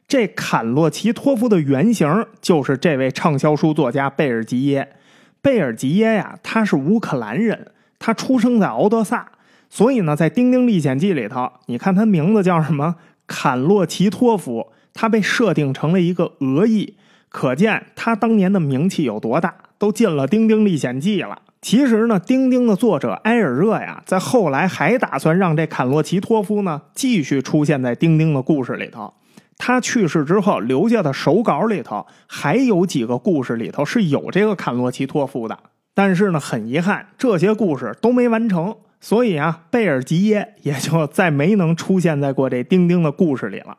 [0.08, 4.96] 这坎洛奇托夫的原型就是这位畅销书作家贝尔吉耶。
[5.40, 9.32] 贝尔吉耶呀，他是乌克兰人，他出生在敖德萨，
[9.68, 12.96] 所以呢，在《丁丁历险记》里头，你看他名字叫什么？
[13.26, 16.96] 坎洛奇托夫，他被设定成了一个俄裔，
[17.28, 19.54] 可见他当年的名气有多大。
[19.78, 21.42] 都进了《丁丁历险记》了。
[21.60, 29.12] 其实呢，《丁丁》的作者埃尔热呀，在后来还打算让这坎洛奇托夫呢继续出现在《丁丁》的故事里头。
[29.58, 35.58] 他去世之后留下的手稿里头，还有几个故事里头是有这个坎洛奇托夫的。
[35.94, 43.78] 但是呢，很遗憾，这些故事都没完成，所以啊，贝尔吉耶也就再没能出现在过这《丁丁》的故事里了。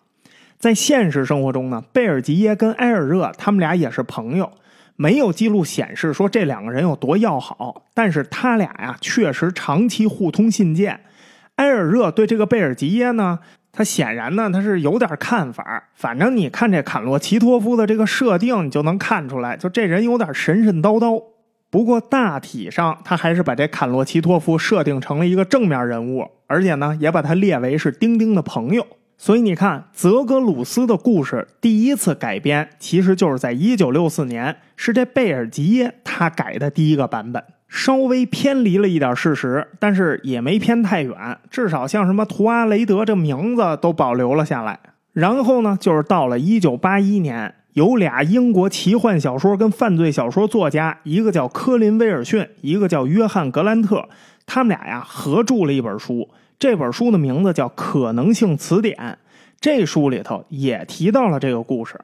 [0.64, 4.50] 在现实生活中呢，贝尔吉耶跟埃尔热他们俩也是朋友。
[4.96, 11.02] 没有记录显示说这两个人有多要好，但是他俩呀确实长期互通信件。
[11.58, 13.40] 埃尔热对这个贝尔吉耶呢，
[13.74, 15.90] 他显然呢他是有点看法。
[15.96, 21.22] 反正你看这坎洛奇托夫的这个设定，你就能看出来，就这人有点神神叨叨。
[21.70, 28.88] 不过大体上他还是把这坎洛奇托夫设定成了一个正面人物，而且呢也把他列为是丁丁的朋友。
[29.26, 44.78] 所以你看，泽格鲁斯的故事第一次改编，其实就是在一九六四年，是这贝尔吉耶他改的第一个版本，稍微偏离了一点事实，但是也没偏太远，至少像什么图阿雷德这名字都保留了下来。
[45.14, 54.10] 然后呢，就是到了一九八一年，有俩英国奇幻小说跟犯罪小说作家，一个叫科林威尔逊，一个叫约翰格兰特，
[54.46, 56.28] 他们俩呀合著了一本书。
[56.64, 58.96] 这本书的名字叫《可能性词典》，
[59.60, 62.00] 这书里头也提到了这个故事。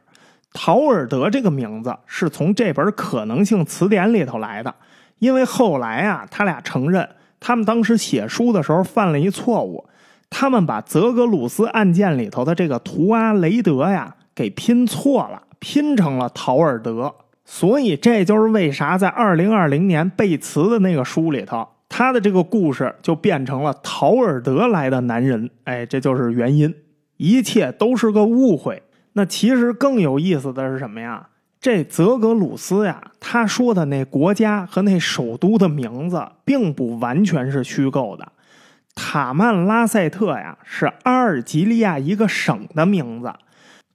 [0.52, 4.76] 陶尔德这个名字是从这本《可能性词典》里头来的，
[5.20, 7.08] 因为后来啊，他俩承认
[7.40, 9.86] 他们当时写书的时候犯了一错误，
[10.30, 17.16] 他们把泽格鲁斯案件里头的这个图阿雷德呀给拼错了，拼成了陶尔德。
[17.46, 25.50] 所以这就是为啥在二零二零年背词的那个书里头，他的这个故事就变成了陶尔德来的男人。
[25.66, 26.74] 哎，这就是原因，
[27.18, 28.84] 一切都是个误会。
[29.14, 31.28] 那其实更有意思的是什么呀？
[31.60, 38.32] 这泽格鲁斯呀，他说的那国家和那首都的名字，并不完全是虚构的。
[38.96, 43.34] 塔曼拉塞特呀，是阿尔及利亚一个省的名字。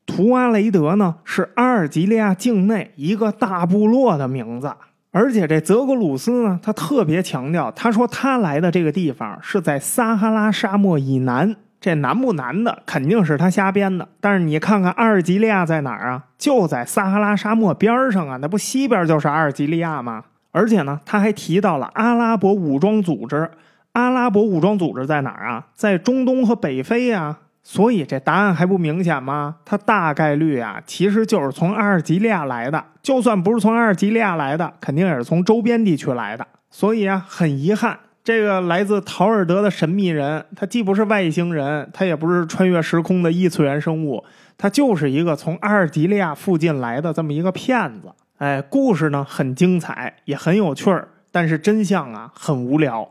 [0.05, 4.75] 图阿雷德呢是阿尔及利亚境内一个大部落的名字，
[5.17, 14.09] 而且这泽格鲁斯呢，他特别强调，他说他来的这个地方是在撒哈拉沙漠以南，这南不南的肯定是他瞎编的。
[14.21, 16.25] 但是你看看阿尔及利亚在哪儿啊？
[16.37, 20.25] 就在撒哈拉沙漠边上啊，那不西边就是阿尔及利亚吗？
[20.51, 23.49] 而且呢，他还提到了阿拉伯武装组织，
[23.93, 25.67] 阿拉伯武装组织在哪儿啊？
[25.77, 27.37] 在中东和北非呀。
[27.67, 29.57] 所以这答案还不明显吗？
[29.65, 32.85] 它大概率啊，其实就是从阿尔及利亚来的。
[33.03, 36.47] 就算不是从阿尔及利亚来的，肯定也是从周边地区来的。
[36.71, 44.23] 所以啊，很遗憾，这个来自陶尔德的神秘人，他既不是外星人，他也不是穿越时空的异次元生物，
[44.59, 48.13] 他就是一个从阿尔及利亚附近来的这么一个骗子。
[48.37, 53.09] 哎，故事呢很精彩，也很有趣儿，但是真相啊很无聊。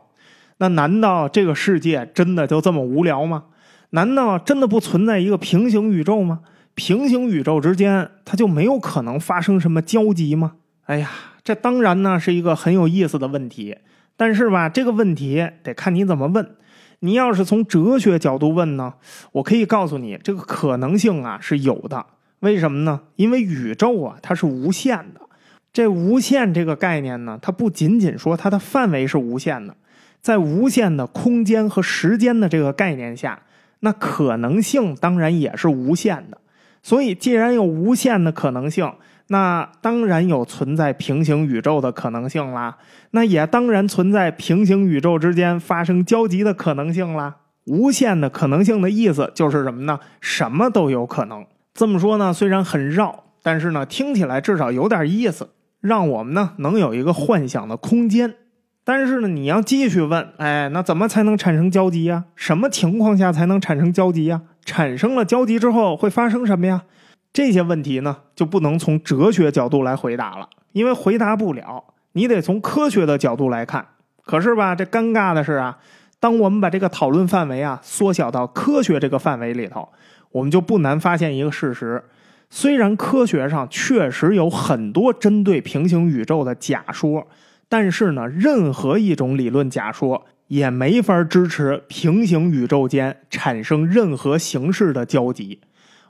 [0.58, 3.44] 那难道这个世界真的就这么无聊吗？
[3.94, 6.40] 难道真的不存在一个平行宇宙吗？
[6.74, 10.54] 平行宇宙之间，它就没有可能发生什么交集吗？
[10.86, 11.08] 哎呀，
[11.44, 13.78] 这当然呢是一个很有意思的问题。
[14.16, 16.56] 但是吧，这个问题得看你怎么问。
[17.00, 18.94] 你要是从哲学角度问呢，
[19.30, 22.04] 我可以告诉你，这个可能性啊是有的。
[22.40, 23.02] 为什么呢？
[23.14, 25.20] 因为宇宙啊它是无限的。
[25.72, 29.76] 这无限这个概念呢，它不仅仅说它的范围是无限的，
[30.20, 33.40] 在无限的空间和时间的这个概念下。
[33.84, 36.38] 那可能性当然也是无限的，
[36.82, 38.90] 所以既然有无限的可能性，
[39.26, 42.78] 那当然有存在平行宇宙的可能性啦。
[43.10, 47.36] 那也当然存在平行宇宙之间发生交集的可能性啦。
[47.66, 50.00] 无限的可能性的意思就是什么呢？
[50.22, 51.44] 什么都有可能。
[51.74, 55.50] 这么说呢，虽然很绕，但是呢，听起来至少有点意思，
[55.82, 58.34] 让我们呢能有一个幻想的空间。
[58.86, 62.24] 但是呢，你要继续问，哎，那怎么才能产生交集呀？
[62.36, 64.42] 什么情况下才能产生交集呀？
[64.62, 66.82] 产生了交集之后会发生什么呀？
[67.32, 71.82] 这些问题呢，就不能从哲学角度来回答了，因为回答不了，
[72.12, 73.86] 你得从科学的角度来看。
[74.22, 75.78] 可是吧，这尴尬的是啊，
[76.20, 79.88] 当我们把这个讨论范围啊缩小到科学这个范围里头，
[80.32, 82.04] 我们就不难发现一个事实：
[82.50, 87.26] 虽然科学上确实有很多针对平行宇宙的假说。
[87.76, 95.58] 但是呢，任何一种理论假说也没法支持平行宇宙间产生任何形式的交集。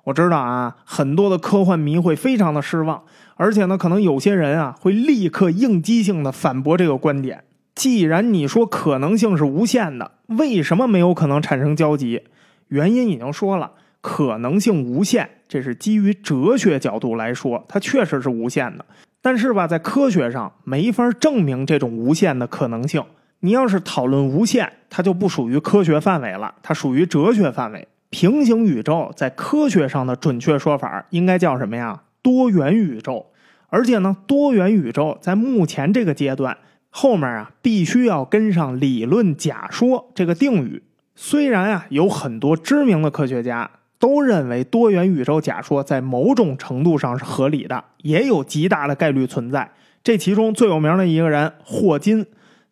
[0.05, 3.05] 我知道啊，很多的科幻迷会非常的失望，
[3.37, 7.45] 而且呢，可能有些人啊会立刻应激性的反驳这个观点。
[7.75, 12.25] 既然你说可能性是无限的，为什么没有可能产生交集？
[12.69, 18.85] 原因已经说了，可能性无限，这是基于哲学角度来说，它确实是无限的。
[19.25, 23.03] 但是吧，在科学上没法证明这种无限的可能性。
[23.41, 27.89] 你要是讨论无限，它就不属于科学范围了，它属于哲学范围。
[28.11, 32.03] 平行宇宙在科学上的准确说法应该叫什么呀？
[32.21, 33.25] 多元宇宙。
[33.71, 36.59] 而且呢，多元宇宙在目前这个阶段
[36.91, 40.83] 后面啊，必须要跟上理论假说这个定语。
[41.15, 43.71] 虽然啊，有很多知名的科学家。
[43.99, 49.71] 都认为多元宇宙假说在某种程度上是合理的，也有极大的概率存在。
[50.03, 52.27] 这其中最有名的一个人霍金，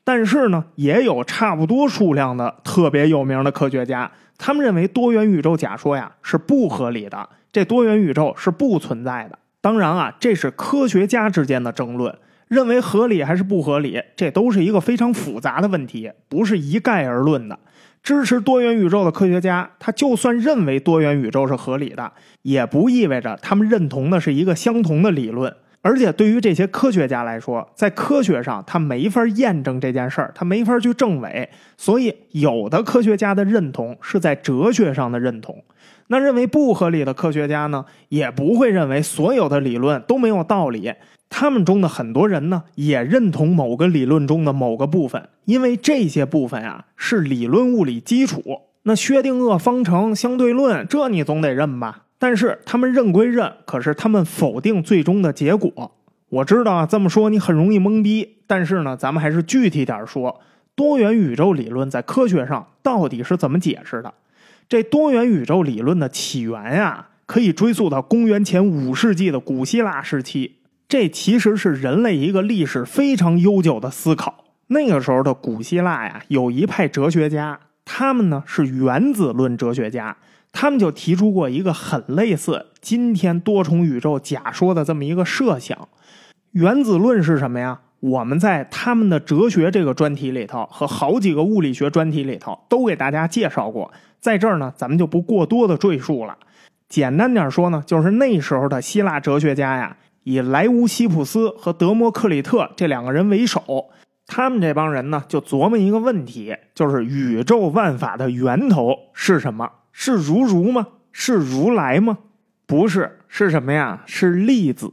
[0.04, 9.38] 但是呢，也有差不多数量的特别有名的科学家，他们认为多元宇宙假说呀是不合理的，这多元宇宙是不存在的。
[9.62, 12.14] 当然啊，这是科学家之间的争论，
[12.48, 17.58] 认为合理还是不合理，这都是一个非常复杂的问题，不是一概而论的。
[18.02, 25.54] 支持多元宇宙的科学家，他就算认为多元宇宙是合理的，也不意味着他们认同的是一个相同的理论。
[25.84, 31.48] 而且对于这些科学家来说，在科学上他没法验证这件事儿，他没法去证伪。
[31.76, 35.62] 所以，有的科学家的认同是在哲学上的认同。
[36.08, 40.92] 那认为不合理的科学家呢，也不会认为所有的理论都没有道理。
[41.34, 48.42] 他们中的很多人呢，也认同某个理论中的某个部分，因为这些部分啊是理论物理基础。
[48.82, 52.02] 那薛定谔方程、相对论，这你总得认吧？
[52.18, 55.92] 但是他们认归认，可是他们否定最终的结果。
[56.28, 60.38] 我知道啊，这么说你很容易懵逼，但是呢，咱们还是具体点说，
[60.74, 64.12] 多元宇宙理论在科学上到底是怎么解释的？
[64.68, 70.56] 这多元宇宙理论的起源呀，可以追溯到公元前五世纪的古希腊时期。
[70.92, 74.44] 这其实是人类一个历史非常悠久的思考。
[74.66, 80.14] 那个时候的古希腊呀，有一派哲学家，他们呢是原子论哲学家，
[80.52, 85.88] 他们就提出过一个很类似今天多重宇宙假说的这么一个设想。
[86.50, 87.80] 原子论是什么呀？
[88.00, 93.90] 我们在他们的哲学这个专题里头和好几个物理学专题里头都给大家介绍过。
[94.20, 96.36] 在这儿呢，咱们就不过多的赘述了。
[96.90, 103.90] 简单点说呢，就是那时候的希腊哲学家呀，以莱乌西普斯和德谟克里特这两个人为首，
[104.26, 109.70] 他们这帮人呢，就琢磨一个问题，就是宇宙万法的源头是什么？
[109.92, 110.86] 是如如吗？
[111.10, 112.18] 是如来吗？
[112.66, 114.02] 不是，是什么呀？
[114.06, 114.90] 是粒子。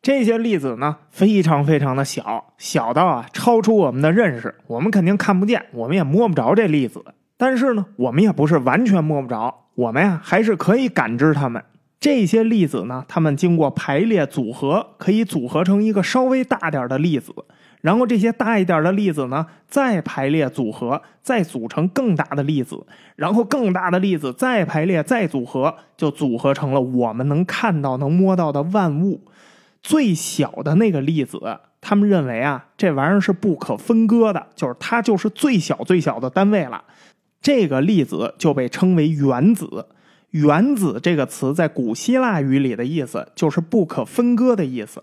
[0.00, 7.04] 这些粒子呢，非常非常的小，小到啊，超出我们的认识，我们肯定看不见，我们也摸不着这粒子。
[7.36, 11.62] 但是呢，我们也不是完全摸不着，我们呀还是可以感知它们。
[12.00, 17.32] 这些粒子呢，它们经过排列组合，可以组合成一个稍微大点的粒子。
[17.82, 22.86] 然后这些大一点的粒子呢，再排列组合，再组成更大的粒子。
[23.16, 29.20] 然后更大的粒子再排列再组合，就组合成了我们能看到、能摸到的万物。
[29.82, 36.84] 最小的那个粒子，他们认为啊，这玩意儿是不可分割的，就是它就是最小最小的单位了。
[37.42, 39.86] 这个粒子就被称为原子。
[40.30, 45.02] 原子这个词在古希腊语里的意思就是不可分割的意思。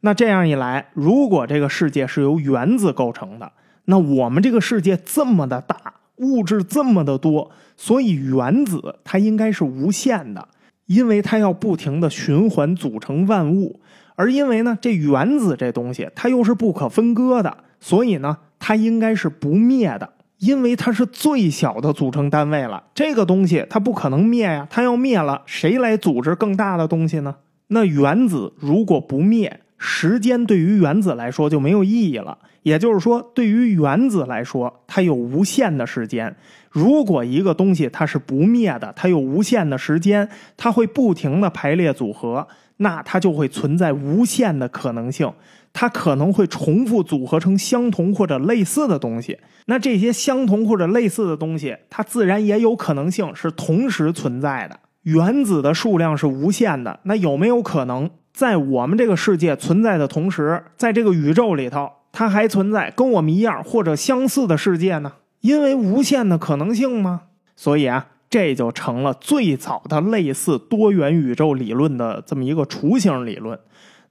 [0.00, 3.52] 那这样一来，如果这个世界是由原子构成的，
[3.86, 5.76] 那我们这个世界这么的大，
[6.16, 10.48] 物质这么的多，所以原子它应该是无限的，
[10.86, 13.80] 因为它要不停的循环组成万物。
[14.14, 20.10] 而因为呢，这原子这东西它又是不可分割的，所以呢，它应该是不灭的。
[20.40, 24.66] 因为它是最小的组成单位了，这个东西它不可能灭呀。
[24.68, 27.36] 它要灭了，谁来组织更大的东西呢？
[27.68, 32.36] 那原子如果不灭，时间对于原子来说就没有意义了。
[32.62, 36.34] 也就是说，对于原子来说，它有无限的时间。
[36.70, 42.46] 如果一个东西它是不灭的，它有无限的时间，它会不停的排列组合，
[42.78, 45.30] 那它就会存在无限的可能性。
[45.72, 54.78] 它可能会重复组合成相同或者类似的东西，那这些相同或者类似的东西，它自然也有可能性是同时存在的。
[55.02, 65.12] 原子的数量是无限的，那有没有可能在我们这个世界存在的同时，在这个宇宙里头，它还存在跟我们一样或者相似的世界呢？
[65.40, 67.22] 因为无限的可能性吗？
[67.56, 73.58] 所以啊，这就成了最早的类似多元宇宙理论的这么一个雏形理论。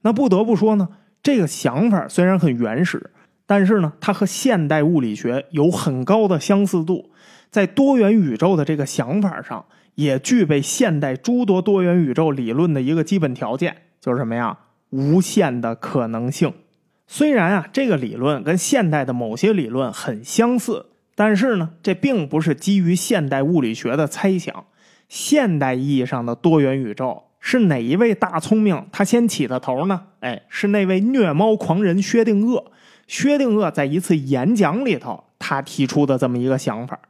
[0.02, 0.88] 那不得不说呢。
[1.22, 3.10] 这个想法虽然很原始，
[3.46, 7.10] 但是呢，它和现代物理学有很高的相似度，
[7.50, 9.66] 在多元宇宙的这个想法上，
[9.96, 14.58] 也具备现代诸多多元宇宙理论的一个基本条件，就是什么呀？
[14.90, 16.52] 无限的可能性。
[17.06, 24.64] 虽然啊，这个理论跟现代的某些理论很相似，但是呢，这并不是基于现代物理学的猜想。
[25.08, 27.24] 现代意义上的多元宇宙。
[27.40, 30.02] 是哪一位大聪明他先起的头呢？
[30.20, 32.64] 哎，是那位虐猫狂人薛定谔。
[33.06, 37.00] 薛定谔在一次演讲里头，他提出的这么一个想法。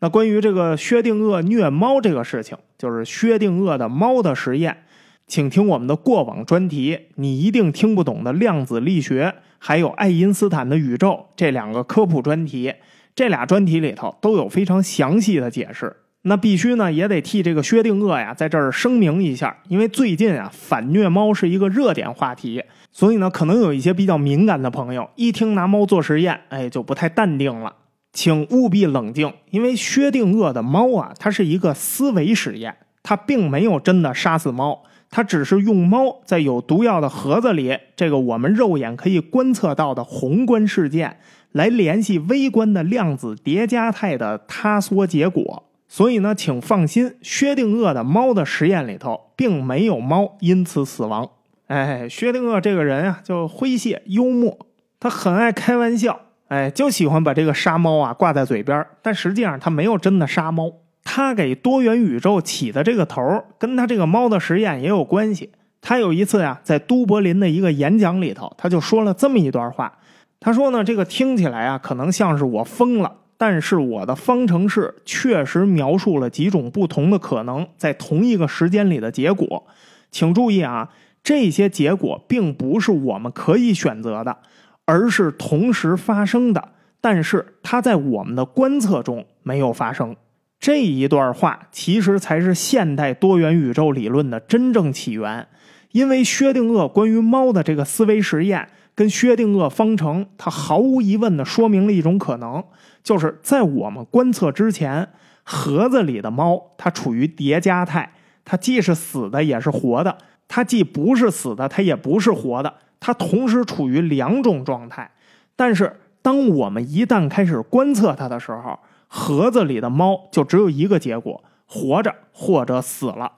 [0.00, 4.84] 那关于这个薛定谔虐猫这个事情，就是薛定谔的猫的实验，
[5.26, 6.98] 请听我们的过往专题。
[7.14, 12.74] 你一定听不懂的量子力学，还有爱因斯坦的宇宙这两个科普专题，
[13.14, 15.96] 这俩专题里头都有非常详细的解释。
[16.28, 27.72] 那必须呢，也得替这个薛定谔呀，在这儿声明一下，因为最近啊，反虐猫是一个热点话题，所以呢，可能有一些比较敏感的朋友，一听拿猫做实验，哎，就不太淡定了，
[28.12, 32.74] 请务必冷静，因为薛定谔的猫啊，它是一个思维实验，
[33.04, 41.18] 它并没有真的杀死猫，它只是用猫在有毒药的盒子里，这个我们肉眼可以观测到的宏观事件，
[41.52, 45.62] 来联系微观的量子叠加态的塌缩结果。
[45.88, 51.28] 所以呢，请放心，薛定谔的猫的实验里头，并没有猫因此死亡。
[51.68, 54.58] 哎，薛定谔这个人啊，就诙谐幽默，
[54.98, 60.72] 他很爱开玩笑，哎，就喜欢把这个杀猫啊挂在嘴边但实际上他没有真的杀猫。
[61.08, 63.22] 他给多元宇宙起的这个头
[63.58, 65.52] 跟他这个猫的实验也有关系。
[65.80, 69.98] 他有一次呀，在都柏林的一个演讲里头，他就说了这么一段话。
[70.40, 73.12] 他说呢，这个听起来啊，可能像是我疯了。
[73.38, 79.66] 但是我的方程式确实描述了几种不同的可能在同一个时间里的结果，
[80.10, 80.90] 请注意啊，
[81.22, 84.38] 这些结果并不是我们可以选择的，
[84.84, 86.70] 而是同时发生的。
[87.00, 90.16] 但是它在我们的观测中没有发生。
[90.58, 95.46] 这一段话其实才是现代多元宇宙理论的真正起源。
[95.92, 102.64] 因为薛定谔关于猫的这个思维实验，跟薛定谔方程，它毫无疑问的说明了一种可能，
[103.06, 105.08] 就是在我们观测之前，
[105.44, 108.12] 盒子里的猫它处于叠加态，
[108.44, 115.08] 它既是死的也是活的，它既不是死的，它也不是活的，它同时处于两种状态。
[115.54, 118.76] 但是，当我们一旦开始观测它的时候，
[119.06, 123.30] 盒子里的猫就只有一个结果：活着或者死了。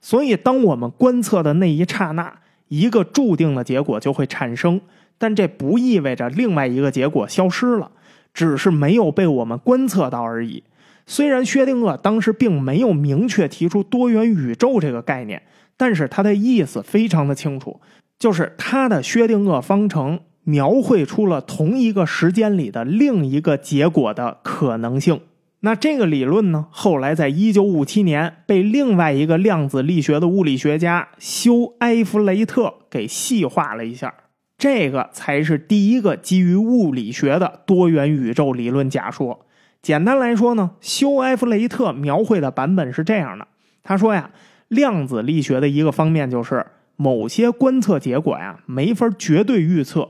[0.00, 2.32] 所以，当我们观测的那一刹那，
[2.68, 4.80] 一个注定的结果就会产生，
[5.18, 7.90] 但这不意味着另外一个结果消失了，
[8.36, 10.62] 只是没有被我们观测到而已。
[11.06, 15.42] 虽然薛定谔当时并没有明确提出多元宇宙这个概念，
[15.78, 17.80] 但是他的意思非常的清楚，
[18.18, 25.18] 就是他的薛定谔方程描绘出了同一个时间里的另一个结果的可能性。
[25.60, 34.12] 那这个理论呢，后来在一九五七年被另外一个量子力学的物理学家休埃弗雷特给细化了一下，
[34.58, 39.46] 这个才是第一个基于物理学的多元宇宙理论假说。
[39.82, 43.46] 简单来说呢，休埃弗雷特描绘的版本是这样的：
[43.82, 44.30] 他说呀，
[44.68, 50.08] 量子力学的一个方面就是某些观测结果呀没法绝对预测，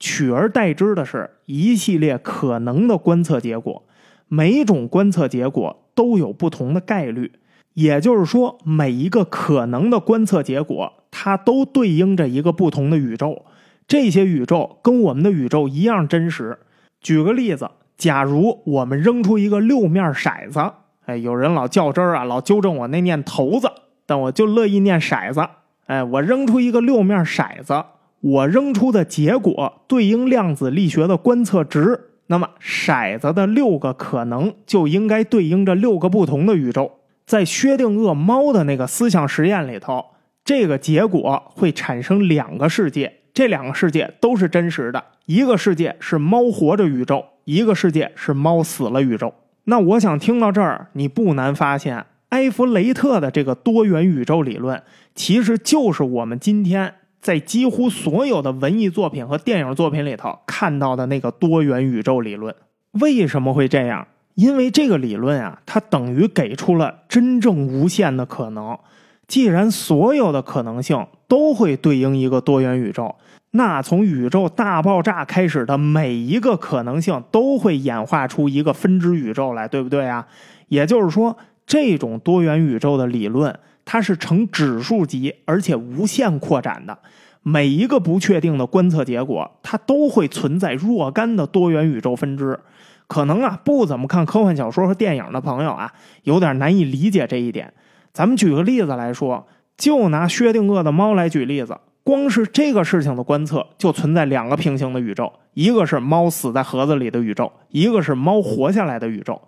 [0.00, 3.84] 取而代之的是一系列可能的观测结果。
[4.26, 7.30] 每种观测结果都有不同的概率，
[7.74, 13.44] 也就是说，每一个可能的观测结果，它都对应着一个不同的宇宙。
[13.86, 16.58] 这些宇宙跟我们的宇宙一样真实。
[17.00, 20.72] 举个例子，假如我们扔出一个六面骰子，
[21.06, 23.70] 哎，有人老较真儿啊，老纠正我那念骰子，
[24.06, 25.46] 但我就乐意念骰子。
[25.86, 27.84] 哎，我扔出一个六面骰子，
[28.20, 32.08] 我扔出的结果对应量子力学的观测值。
[32.28, 36.90] 那么骰子的六个可能就应该对应着六个不同的宇宙。
[37.26, 40.06] 在薛定谔猫的那个思想实验里头，
[40.42, 45.04] 这个结果会产生两个世界，这两个世界都是真实的。
[45.26, 49.34] 一个世界是猫活着宇宙，一个世界是猫死了宇宙。
[49.64, 54.82] 那我想听到这儿，你不难发现，埃弗雷特的这个多元宇宙理论，
[55.14, 56.94] 其实就是我们今天。
[57.20, 62.54] 在几乎所有的文艺作品和电影作品里头看到的那个多元宇宙理论，
[63.00, 64.06] 为什么会这样？
[64.34, 68.78] 因为这个理论啊，它等于给出了真正无限的可能。
[69.26, 73.16] 既然所有的可能性都会对应一个多元宇宙，
[73.56, 80.26] 那从宇宙大爆炸开始的每一个可能性都会演化出一个分支宇宙来，对不对啊？
[80.66, 83.56] 也就是说，这种多元宇宙的理论。
[83.84, 86.98] 它是呈指数级，而且无限扩展的。
[87.42, 92.58] 每一个不确定的观测结果，它都会存在若干的多元宇宙分支。
[93.06, 95.92] 可能啊，不怎么看科幻小说和电影的朋友啊，
[96.24, 97.72] 有点难以理解这一点。
[98.12, 99.46] 咱们举个例子来说，
[99.76, 109.42] 就拿薛定谔的猫来举例子，光是这个事情的观测，就存在两个平行的宇宙：一个是猫死在盒子里的宇宙，一个是猫活下来的宇宙。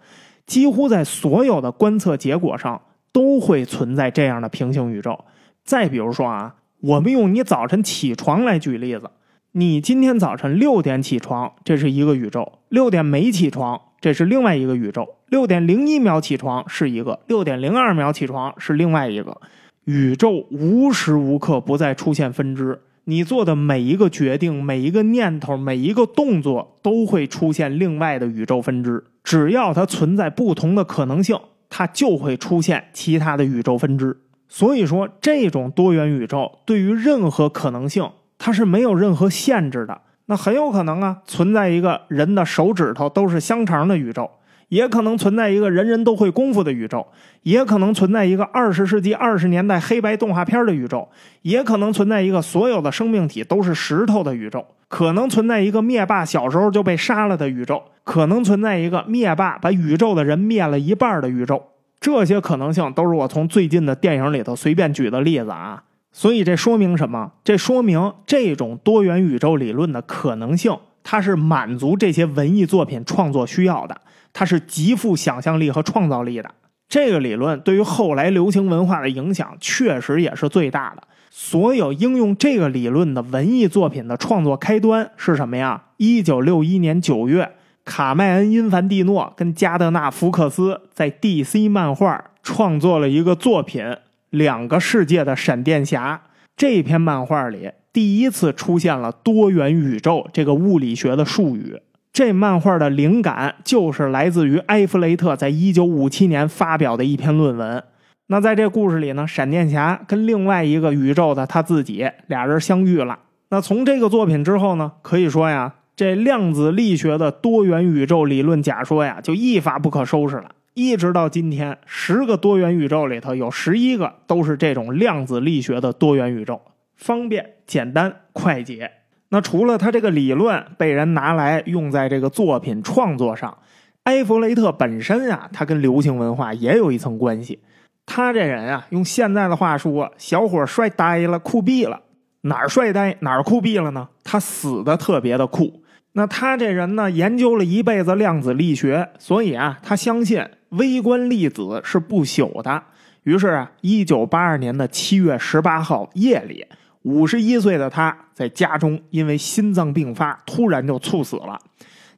[0.47, 2.81] 几乎在所有的观测结果上。
[3.13, 5.25] 都会存在这样的平行宇宙。
[5.65, 9.11] 再比如说啊，我们用你早晨起床来举例子，
[9.53, 19.41] 你今天早晨六点起床，这是一个宇宙；六点没起床，这是另外一个宇宙；六点零一秒起床是一个，六点零二秒起床是另外一个。
[19.87, 29.03] 宇宙无时无刻不在出现分支，你做的每一个决定、每一个念头、每一个动作，都会出现另外的宇宙分支。
[29.25, 31.37] 只要它存在不同的可能性。
[31.69, 34.17] 它就会出现其他的宇宙分支，
[34.49, 38.09] 所以说这种多元宇宙对于任何可能性，
[38.39, 40.01] 它是没有任何限制的。
[40.27, 44.31] 那很有可能啊，存在一个人的手指头都是香肠的宇宙，
[44.69, 47.07] 也可能存在一个人人都会功夫的宇宙，
[47.43, 51.09] 也可能存在一个二十世纪二十年代黑白动画片的宇宙，
[51.43, 54.67] 也可能存在一个所有的生命体都是石头的宇宙。
[54.89, 61.61] 可能存在一个灭霸小时候就被杀了的宇宙，可能存在一个灭霸把宇宙的人灭了一半的宇宙，
[62.01, 65.83] 这些可能性都是我从最近的电影里头随便举的例子啊。
[66.13, 67.33] 所以这说明什么？
[67.45, 74.01] 这说明这种多元宇宙理论的可能性，它是满足这些文艺作品创作需要的，
[74.39, 76.51] 它是极富想象力和创造力的。
[76.91, 81.03] 这个理论对于后来流行文化的影响，确实也是最大的。
[81.31, 85.85] 所有应用这个理论的文艺作品的创作开端是什么呀？
[85.97, 87.53] 一九六一年九月，
[87.87, 93.83] 卡麦恩·因凡蒂诺跟加德纳·福克斯在 DC 漫画创作了一个作品
[94.29, 96.21] 《两个世界的闪电侠》。
[96.55, 101.81] 这篇漫画里第一次出现了多元宇宙这个物理学的术语。
[102.17, 107.85] 这漫画的灵感就是来自于埃弗雷特在一九五七年发表的一篇论文。
[108.29, 113.19] 那在这故事里呢，闪电侠跟另外一个宇宙的他自己俩人相遇了。
[113.51, 120.53] 那从这个作品之后呢，可以说呀，这量子力学的多元宇宙理论假说呀，就一发不可收拾了。
[120.73, 126.63] 一直到今天，十个多元宇宙里头有十一个都是这种量子力学的多元宇宙，
[126.97, 128.91] 方便、简单、快捷。
[129.29, 133.59] 那除了他这个理论被人拿来用在这个作品创作上，
[134.05, 137.59] 埃弗雷特本身啊，他跟流行文化也有一层关系。
[138.07, 142.03] 他这人啊，用现在的话说，小伙帅呆了，酷毙了。
[142.43, 144.09] 哪儿帅呆哪儿酷毙了呢？
[144.23, 145.83] 他死的特别的酷。
[146.13, 152.81] 那他这人呢，研究了一辈子量子力学，所以啊，他相信微观粒子是不朽的。
[153.25, 156.65] 于是啊，一九八二年的七月十八号夜里，
[157.07, 161.57] 五十一岁的他在家中因为心脏病发，突然就猝死了。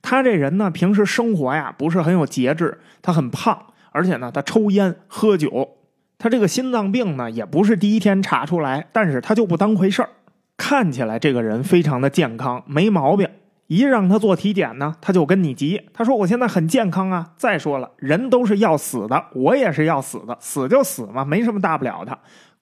[0.00, 5.76] 他这人呢，平时生活呀不是很有节制，他很胖，而且呢，他抽烟喝酒。
[6.16, 10.08] 他这个心脏病呢，也不是第一天查出来，但是他就不当回事儿，
[10.56, 13.28] 看起来这个人非常的健康，没毛病。
[13.66, 15.82] 一让他做体检呢，他就跟你急。
[15.92, 22.18] 他说：“我现在很健康啊。”再说了，人都是要死的，我也是要死的，死就死嘛，没什么大不了的。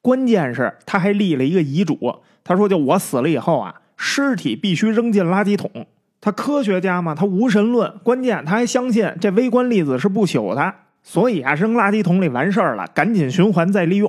[0.06, 1.98] 关键是他还立了一个遗嘱，
[2.44, 5.68] 他说：“就我死了以后啊，尸体必须扔进垃圾桶。”
[6.22, 10.72] 他科学家嘛，他无神论，关键他还相信这微观粒子是不朽的。
[11.02, 14.08] 所以啊，扔垃圾桶里完事儿了，赶紧循环再利用。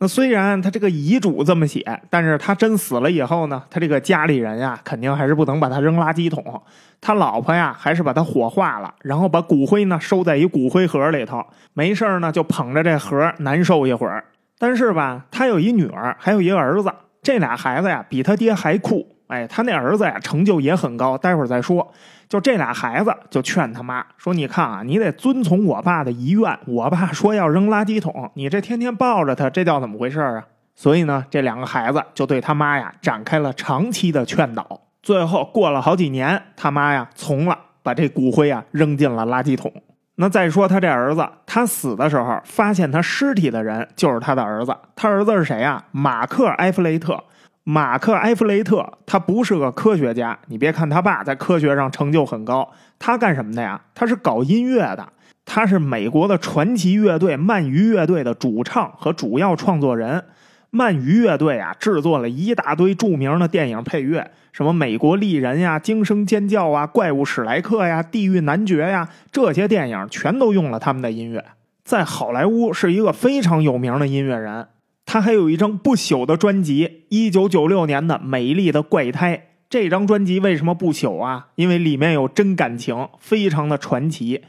[0.00, 6.60] 那虽然他这个遗嘱这么写，但是他真死了以后呢，他这个家里人呀，肯定还是不能把他扔垃圾桶。
[7.00, 11.40] 他老婆呀，还是把他火化了，然后把骨灰呢收在一骨灰盒里头，
[11.72, 14.24] 没事呢就捧着这盒难受一会儿。
[14.58, 16.92] 但是吧，他有一女儿，还有一个儿子，
[17.22, 19.06] 这俩孩子呀比他爹还酷。
[19.28, 21.92] 哎，他那儿子呀，成就也很高，待会儿再说。
[22.28, 26.56] 就这俩孩子就劝他妈说：“你看啊，你得遵从我爸的遗愿。
[26.66, 30.44] 我爸说要扔垃圾桶，你这天天抱着他，这叫怎么回事啊？”
[30.76, 34.80] 所以呢，这两个孩子就对他妈呀展开了长期的劝导。
[35.02, 39.72] 最后过了好几年，他妈呀从了，把这骨灰啊扔进了垃圾桶。
[40.18, 44.74] 那再说他这儿子，他死的时候发现他尸体的人就是他的儿子。
[44.94, 45.84] 他儿子是谁呀？
[45.92, 47.22] 马克·埃弗雷特。
[47.64, 50.38] 马克·埃弗雷特，他不是个科学家。
[50.46, 52.66] 你别看他爸在科学上成就很高，
[52.98, 53.78] 他干什么的呀？
[53.94, 55.06] 他是搞音乐的。
[55.44, 60.24] 他是美国的传奇乐队鳗鱼乐队的主唱和主要创作人。
[60.72, 71.44] 鳗鱼乐队啊，制作了一大堆著名的电影配乐，什么《美国丽人》呀、《惊声尖叫》啊、《怪物史莱克》呀、《地狱男爵》呀，这些电影全都用了他们的音乐。
[71.84, 74.68] 在好莱坞是一个非常有名的音乐人。
[75.06, 79.36] 他还有一张不朽的专辑，一九九六年的《美丽的怪胎》。
[79.70, 81.48] 这张专辑为什么不朽啊？
[81.54, 84.42] 因为里面有真感情，非常的传奇。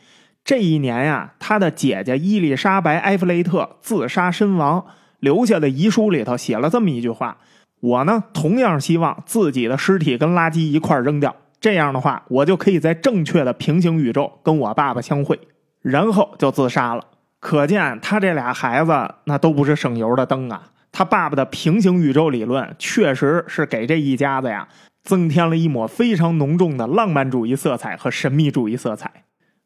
[0.44, 4.84] 这一年呀，他的姐姐伊丽莎白·埃弗雷特自杀身亡，
[5.20, 7.38] 留下的遗书里头写了这么一句话
[7.82, 15.40] ：“我呢，同样希望自己的尸体跟垃圾一块扔掉，这样的话，我就可以在正确的平行宇宙跟我爸爸相会。”
[15.82, 17.04] 然后就自杀了。
[17.40, 18.92] 可见他这俩孩子
[19.26, 20.72] 那都不是省油的灯啊！
[20.92, 24.68] 他爸爸的平行宇宙理论确实是给这一家子呀
[25.04, 29.26] 增添了一抹非常浓重的浪漫主义色彩和神秘主义色彩。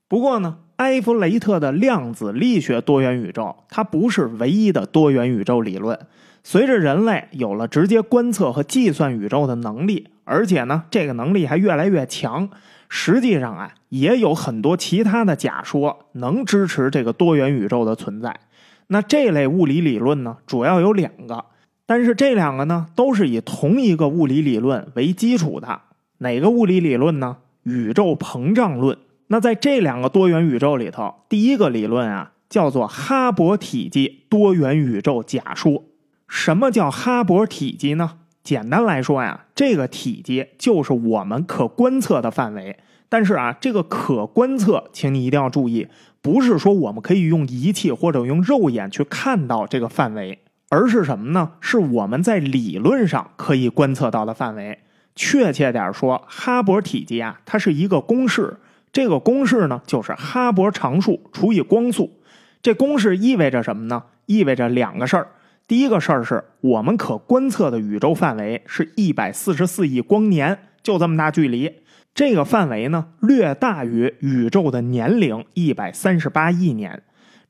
[0.09, 6.07] 不过呢，埃弗雷特的量子力学多元宇宙它不是唯一的多元宇宙理论。
[6.43, 12.49] 随着人类有了直接观测和计算宇宙的能力，而且呢，这个能力还越来越强。
[12.89, 18.39] 实际上啊，也有很多其他的假说能支持这个多元宇宙的存在。
[18.88, 21.45] 那这类物理理论呢，主要有两个，
[21.86, 25.82] 但是这两个呢，都是以同一个物理理论为基础的。
[26.17, 27.38] 哪个物理理论呢？
[27.61, 28.97] 宇宙膨胀论。
[29.32, 35.86] 那在这两个多元宇宙里头，第一个理论啊，叫做哈勃体积多元宇宙假说。
[36.27, 38.17] 什么叫哈勃体积呢？
[38.43, 42.77] 简单来说呀，这个体积就是我们可观测的范围。
[43.07, 45.88] 但是啊，这个可观测，请你一定要注意，
[46.21, 51.53] 不是说我们可以用仪器或者用肉眼去看到这个范围，而是什么呢？
[51.61, 54.79] 是我们在理论上可以观测到的范围。
[55.15, 58.57] 确切点说，哈勃体积啊，它是一个公式。
[58.91, 62.19] 这个公式呢，就是哈勃常数除以光速。
[62.61, 64.03] 这公式意味着什么呢？
[64.25, 65.27] 意味着两个事儿。
[65.67, 71.71] 第一个事儿是我们可观测的宇宙范围是一百四十四亿光年，就这么大距离。
[72.13, 77.01] 这个范围呢，略大于宇宙的年龄一百三十八亿年。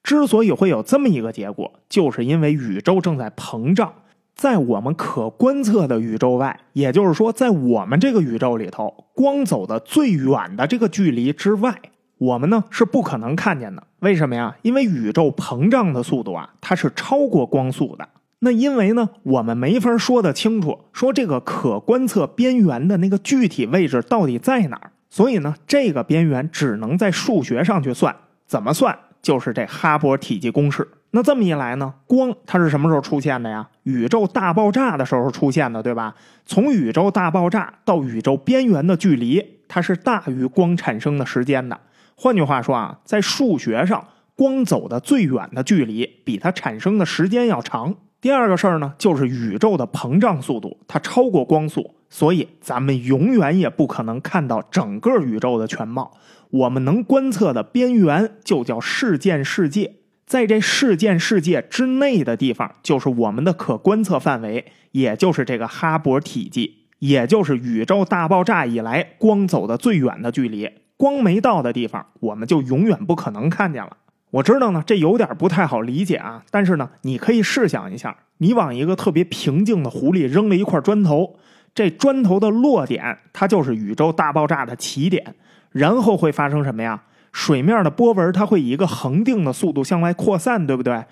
[0.03, 3.93] 之所以会有这么一个结果，就是因为宇宙正在膨胀。
[4.35, 11.79] 在我们可观测的宇宙外，也就是说，在我们这个宇宙里头，光走的最远的这个距离之外，
[12.17, 13.83] 我们呢是不可能看见的。
[13.99, 14.55] 为什么呀？
[14.63, 18.07] 因为宇宙膨胀的速度啊，它是超过光速的。
[18.39, 24.91] 那因为呢，我们没法说得清楚，说这个可观测边缘的那个具体位置到底在哪儿。
[25.11, 28.15] 所以呢，这个边缘只能在数学上去算，
[28.47, 28.97] 怎么算？
[29.21, 30.87] 就是这哈勃体积公式。
[31.13, 33.67] 那这么一来呢，光它是什么时候出现的呀？
[33.83, 36.15] 宇宙大爆炸的时候出现的，对吧？
[36.45, 41.77] 从宇宙大爆炸到宇宙边缘的距离，它是大于光产生的时间的。
[42.15, 47.93] 换句话说啊，在数学上，光走的最远的距离比它产生的时间要长。
[48.21, 56.13] 第二个事儿呢，就是宇宙的膨胀速度，它超过光速，所以咱们永远也不可能看到整个宇宙的全貌。
[56.51, 59.95] 我们能观测的边缘就叫事件世界。
[60.25, 70.69] 在这事件世界之内的地方，就是我们的可观测范围，也就是这个哈勃体积，也就是宇宙大爆炸以来光走的最远的距离。
[70.95, 73.97] 光没到的地方，我们就永远不可能看见了。
[74.29, 81.35] 我知道呢，这有点不太好理解啊，但是呢，你可以试想一下，你往一个特别平静的湖里扔了一块砖头，
[81.75, 85.35] 这砖头的落点，它就是宇宙大爆炸的起点，
[85.71, 87.03] 然后会发生什么呀？
[87.31, 91.03] 水面的波纹它会以一个恒定的速度向外扩散，对不对？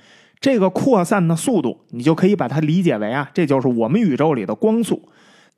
[0.41, 5.09] 这个扩散的速度，你就可以把它理解为啊，这就是我们宇宙里的光速。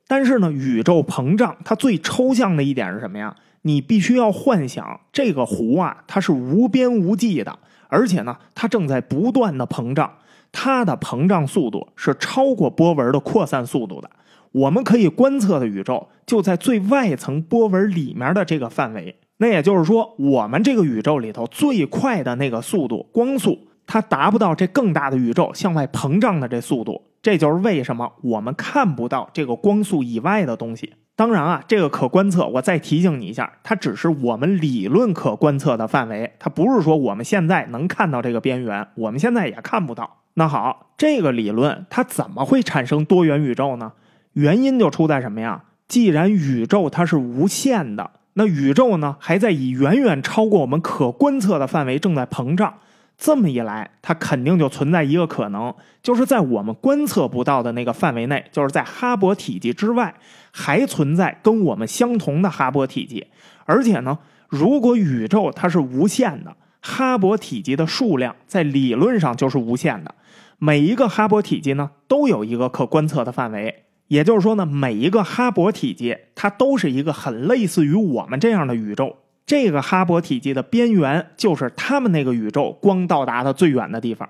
[0.08, 3.34] 但是呢，宇宙膨胀它最抽象的一点是什么呀？
[3.62, 7.56] 你必须要幻想这个湖啊，它是无边无际的，
[7.86, 10.18] 而且呢，它正在不断的膨胀，
[10.50, 14.10] 它的膨胀速度是超过波纹的扩散速度的。
[14.50, 19.16] 我们可以观测的宇宙就在最外层波纹里面的这个范围。
[19.42, 27.02] 那也就是说，我们这个宇宙里头最快的那个速度，光速，它达不到这更大的宇宙向外膨胀的这速度。
[27.20, 30.92] 这就是为什么我们看不到这个光速以外的东西。
[31.16, 40.18] 当然啊，这个可观测，我再提醒你一下，它只是我们理论可观测的范围，它不是说我们现在能看到这个边缘，我们现在也看不到。
[40.34, 43.94] 那好，这个理论它怎么会产生多元宇宙呢？
[44.34, 45.64] 原因就出在什么呀？
[45.88, 48.08] 既然宇宙它是无限的。
[48.34, 52.74] 那宇宙呢，还在以远远超过我们可观测的范围正在膨胀。
[53.18, 55.72] 这么一来，它肯定就存在一个可能，
[56.02, 60.14] 就是在我们观测不到的那个范围内，就是在哈勃体积之外，
[60.50, 63.26] 还存在跟我们相同的哈勃体积。
[63.64, 64.18] 而且呢，
[64.48, 70.14] 如果宇宙它是无限的，哈勃体积的数量在理论上就是无限的。
[70.58, 73.84] 每一个哈勃体积呢，都有一个可观测的范围。
[74.08, 79.16] 也就是说呢，每一个哈勃体积，它都是一个很类似于我们这样的宇宙。
[79.46, 84.28] 这个哈勃体积的边缘，就是他们那个宇宙光到达的最远的地方。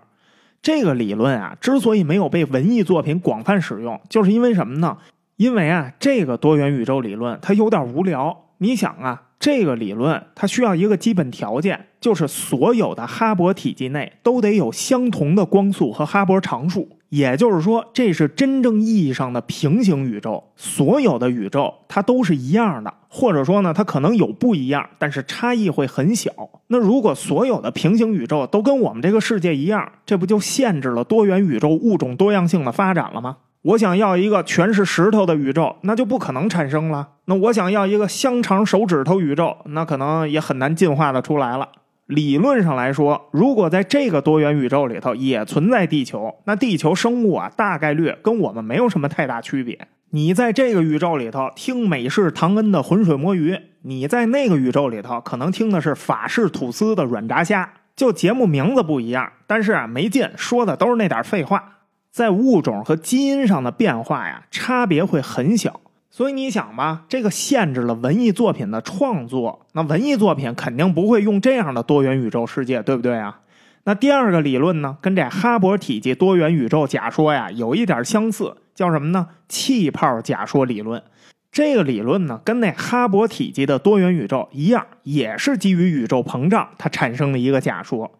[0.63, 4.97] 这个理论啊，之所以没有被文艺作品广泛使用，就是因为什么呢？
[5.37, 8.45] 因为啊，这个多元宇宙理论它有点无聊。
[8.59, 16.89] 你想啊，这个理论它需要一个基本条件，就是所有的哈勃体积内都得有相同的光速和哈勃常数。
[17.13, 20.43] 也就是说，这是真正意义上的平行宇宙。
[20.57, 26.31] 所有的宇宙它都是一样的，或者说呢，它可能有不一样，但是差异会很小。
[26.69, 33.37] 那如果所有的平行宇宙都跟我们这个世界一样，这不就限制了多元宇宙物种多样性的发展了吗？
[33.61, 37.07] 我想要一个全是石头的宇宙，那就不可能产生了。
[37.27, 41.69] 那我想要一个香肠手指头宇宙，那可能也很难进化的出来了。
[42.13, 49.89] 理论上来说，如果在这个多元宇宙里头也存在地球，那地球生物啊，大概率跟我们没有什么太大区别。
[50.11, 61.79] 你在这个宇宙里头听美式唐恩的浑水摸鱼，你在那个宇宙里头可能听的是法式吐司的软炸虾，就节目名字不一样，但是啊没劲，说的都是那点废话。
[62.11, 65.81] 在物种和基因上的变化呀，差别会很小。
[66.15, 73.41] 所以你想吧，这个限制了文艺作品的创作，那文艺作品肯定不会用这样的多元宇宙世界，对不对啊？
[73.85, 79.27] 那第二个理论呢，跟这哈勃体积多元宇宙假说呀有一点相似，叫什么呢？
[79.49, 81.03] 气泡假说理论。
[81.51, 88.19] 这个理论呢，跟那哈勃体积的多元宇宙一样，也是基于宇宙膨胀它产生的一个假说。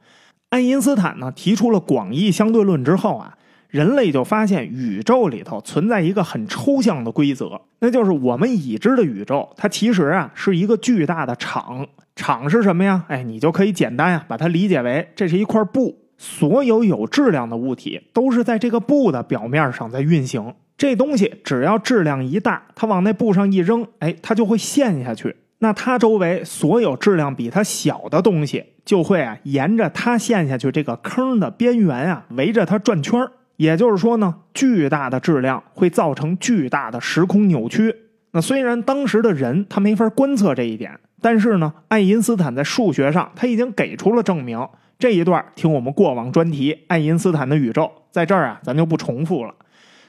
[0.49, 3.37] 爱因斯坦呢提出了广义相对论之后啊。
[3.73, 11.87] 人类就发现宇宙里头存在一个很抽象的规则，那就是我们已知的宇宙，它其实啊是一个巨大的场。
[12.15, 13.07] 场是什么呀？
[13.09, 20.55] 哎，你就可以简单呀把它理解为这是一块布，所有有质量的物体都是在这个布的表面上在运行。
[20.77, 25.35] 这东西只要质量一大，它往那布上一扔，哎，它就会陷下去。
[25.61, 33.33] 那它周围所有质量比它小的东西，就会啊沿着它陷下去这个坑的边缘啊围着它转圈儿。
[33.57, 37.95] 也就是说呢，巨大的质量会造成巨大的时空扭曲。
[38.33, 44.67] 那虽然当时的人他没法观测这一点，但是呢，爱因斯坦在数学上他已经给出了证明。
[44.99, 49.53] 这一段听我们过往专题《爱因斯坦的宇宙》，在这儿啊，咱就不重复了。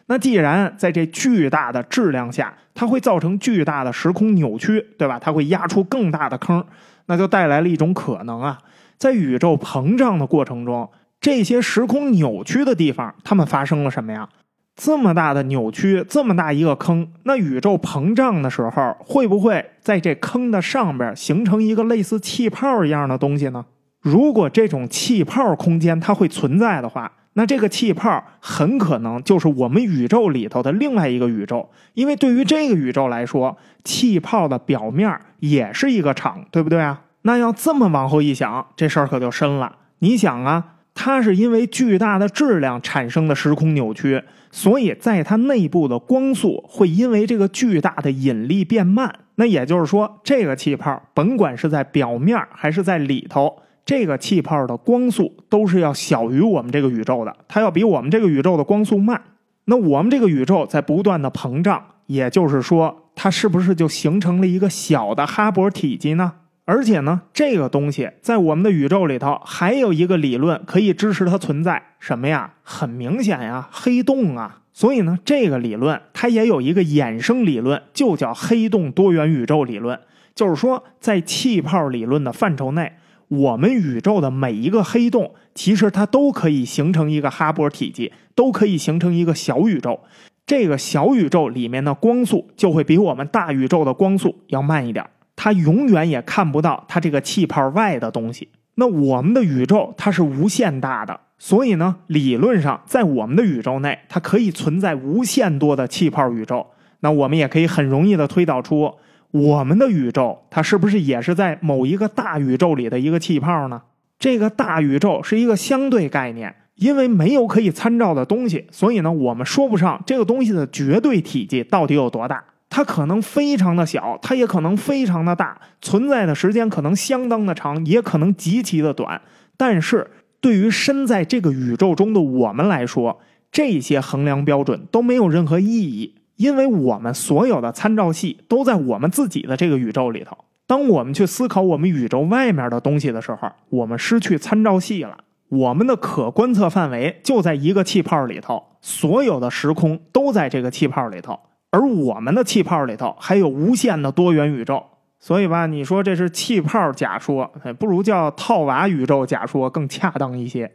[0.06, 5.18] 那既然在这巨大的质量下，它会造成巨大的时空扭曲，对吧？
[5.18, 6.64] 它会压出更大的坑，
[7.08, 8.60] 那就带来了一种可能啊，
[8.98, 10.88] 在宇宙膨胀的过程中，
[11.24, 14.28] 这些时空扭曲的地方，它们发生了什么呀？
[14.76, 23.64] 这么大的扭曲，这么大一个坑，那宇宙膨胀的时候，会不会在这坑的上边形成一个类似气泡一样的东西呢？
[24.02, 37.04] 如果这种气泡空间它会存在的话，那这个气泡很可能就是我们宇宙里头的另外一个宇宙，因为对于这个宇宙来说，气泡的表面也是一个场，对不对啊？
[37.22, 39.78] 那要这么往后一想，这事儿可就深了。
[40.00, 40.66] 你想啊。
[40.94, 49.14] 它是因为巨大的质量产生的时空扭曲，所以在它内部的光速会因为这个巨大的引力变慢。
[49.36, 59.20] 那也就是说，这个气泡甭管是在表面还是在里头，这个气泡的光速都是要小于我们这个宇宙的，它要比我们这个宇宙的光速慢。
[59.66, 66.34] 那我们这个宇宙在不断的膨胀，也就是说，它是不是就形成了一个小的哈勃体积呢？
[66.66, 72.54] 而且呢，这个东西在我们的宇宙里头还有一个理论可以支持它存在，什么呀？
[72.64, 74.62] 很明显呀，黑洞啊！
[74.72, 80.00] 所以呢，这个理论它也有一个衍生理论，就叫黑洞多元宇宙理论。
[80.34, 82.94] 就是说，在气泡理论的范畴内，
[83.28, 90.00] 我们宇宙的每一个黑洞，其实它都可以形成一个哈勃体积，都可以形成一个小宇宙。
[90.48, 95.06] 这个小宇宙里面的光速就会比我们大宇宙的光速要慢一点。
[95.36, 98.50] 它永远也看不到它这个气泡外的东西。
[98.76, 106.68] 那我们的宇宙它是无限大的，所以呢，理论上在我们的宇宙内，它可以存在无限多的气泡宇宙。
[107.02, 108.94] 那我们也可以很容易的推导出，
[109.30, 113.82] 我们的宇宙它是不是也是在某一个大宇宙里的一个气泡呢？
[114.18, 122.44] 这个大宇宙是一个相对概念，因为没有可以参照的东西，所以呢，我们说不上这个东西的绝对体积到底有多大。
[122.76, 129.22] 它可能非常的小，它也可能非常的大，存在的时间可能相当的长，也可能极其的短。
[129.56, 130.10] 但是
[130.42, 133.20] 对于身在这个宇宙中的我们来说，
[133.52, 140.36] 这些衡量标准都没有任何意义，因为我们所有的参照系都在我们自己的这个宇宙里头。
[140.66, 145.18] 当我们去思考我们宇宙外面的东西的时候，我们失去参照系了，
[145.50, 151.40] 我们的可观测范围就在一个气泡里头，所有的时空都在这个气泡里头。
[151.74, 154.86] 而我们的气泡里头还有无限的多元宇宙，
[155.20, 160.72] 所以吧，你说这是气泡假说，不如叫套娃宇宙假说更恰当一些。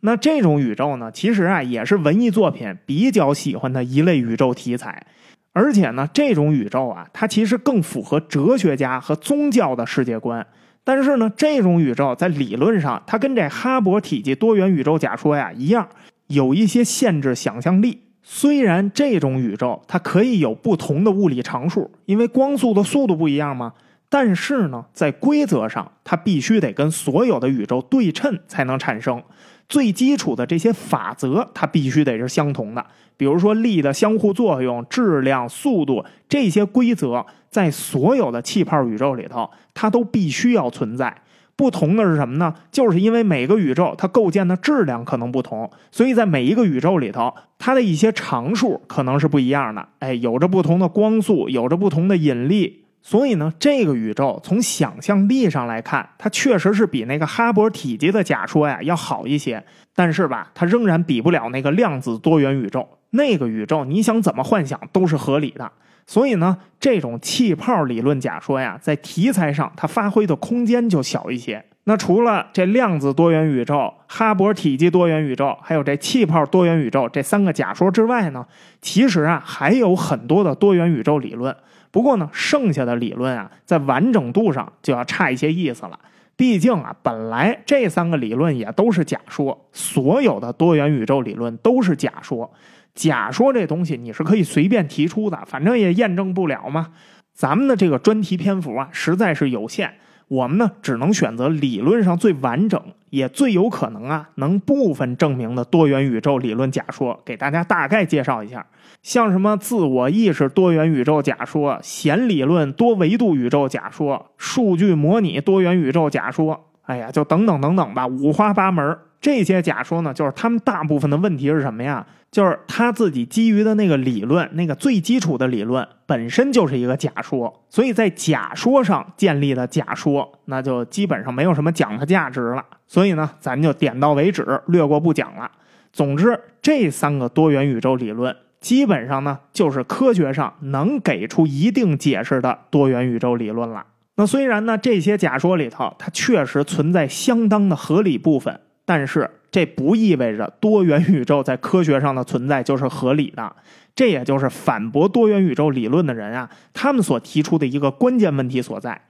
[0.00, 5.06] 那这种宇宙呢，其实啊也是文艺作品比较喜欢的一类宇宙题材，
[5.54, 10.46] 而且呢，这种宇宙啊，它其实更符合哲学家和宗教的世界观。
[10.84, 15.88] 但是呢，这种宇宙在理论上，它跟这哈勃体积多元宇宙假说呀一样，
[16.26, 18.02] 有一些限制想象力。
[18.22, 23.72] 虽然这种宇宙它可以有不同的物理常数，因为光速的速度不一样嘛，
[24.08, 29.22] 但是呢，在规则上它必须得跟所有的宇宙对称才能产生。
[29.68, 32.84] 最基础的这些法则它必须得是相同的，
[33.16, 41.21] 比如说力的相互作用、质量、速度这些规则，在所有的气泡宇宙里头，它都必须要存在。
[41.54, 42.54] 不同的是什么呢？
[42.70, 49.86] 就是因为每个宇宙它构建的质量可能不同，所以在每一个宇宙里头，它的一些常数可能是不一样的。
[50.00, 59.62] 哎，有着不同的光速，有着不同的引力，所以呢，这个宇宙从想象力上来看，它确实是比那个哈勃体积的假说呀要好一些。
[59.94, 62.88] 但是吧，它仍然比不了那个量子多元宇宙。
[63.10, 65.70] 那个宇宙，你想怎么幻想都是合理的。
[66.06, 71.64] 所以呢，这种气泡理论假说呀，在题材上它发挥的空间就小一些。
[71.84, 78.46] 那除了这量子多元宇宙、哈勃体积多元宇宙，还有这气泡多元宇宙这三个假说之外呢，
[78.80, 81.56] 其实啊还有很多的多元宇宙理论。
[81.90, 85.98] 不过呢，剩下的理论啊，在完整度上就要差一些意思了。
[86.36, 92.48] 毕竟啊，本来这三个理论也都是假说，所有的多元宇宙理论都是假说。
[92.94, 96.88] 假说这东西你是可以随便提出的，反正也验证不了嘛。
[97.32, 99.94] 咱们的这个专题篇幅啊，实在是有限，
[100.28, 102.78] 我们呢只能选择理论上最完整
[103.08, 108.66] 也最有可能啊能部分证明的多元宇宙理论假说，给大家大概介绍一下。
[109.02, 118.96] 像什么自我意识多元宇宙假说、弦理论多维度宇宙假说、数据模拟多元宇宙假说，哎呀，就等等等等吧，五花八门。
[119.22, 122.04] 这些假说呢，就是他们大部分的问题是什么呀？
[122.32, 132.64] 就是他自己基于的那个理论，那个最基础的理论本身就是一个假说，所以在假说上建立的假说，那就基本上没有什么讲的价值了。
[132.88, 135.48] 所以呢，咱就点到为止，略过不讲了。
[135.92, 143.86] 总之，这三个多元宇宙理论，基本上呢，就是科学上能给出一定解释的多元宇宙理论了。
[144.16, 148.58] 那虽然呢，这些假说里头，它确实存在相当的合理部分。
[148.84, 153.54] 但是这不意味着多元宇宙在科学上的存在就是合理的，
[153.94, 159.00] 这也就是反驳多元宇宙理论的人啊，他们所提出的一个关键问题所在。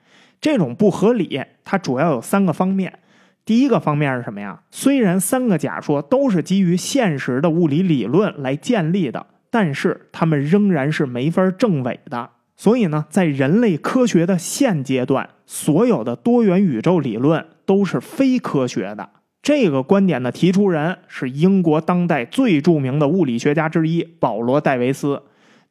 [0.41, 2.99] 这种不合理，它主要有三个方面。
[3.45, 4.61] 第一个方面是什么呀？
[4.71, 12.31] 虽然三个假说都是基于现实的物理理论来建立的，但是它们仍然是没法证伪的。
[12.57, 19.09] 所以呢，在人类科学的现阶段，所有的多元宇宙理论都是非科学的。
[19.43, 25.21] 这个观点的提出人是英国当代最著名的物理学家之一保罗·戴维斯。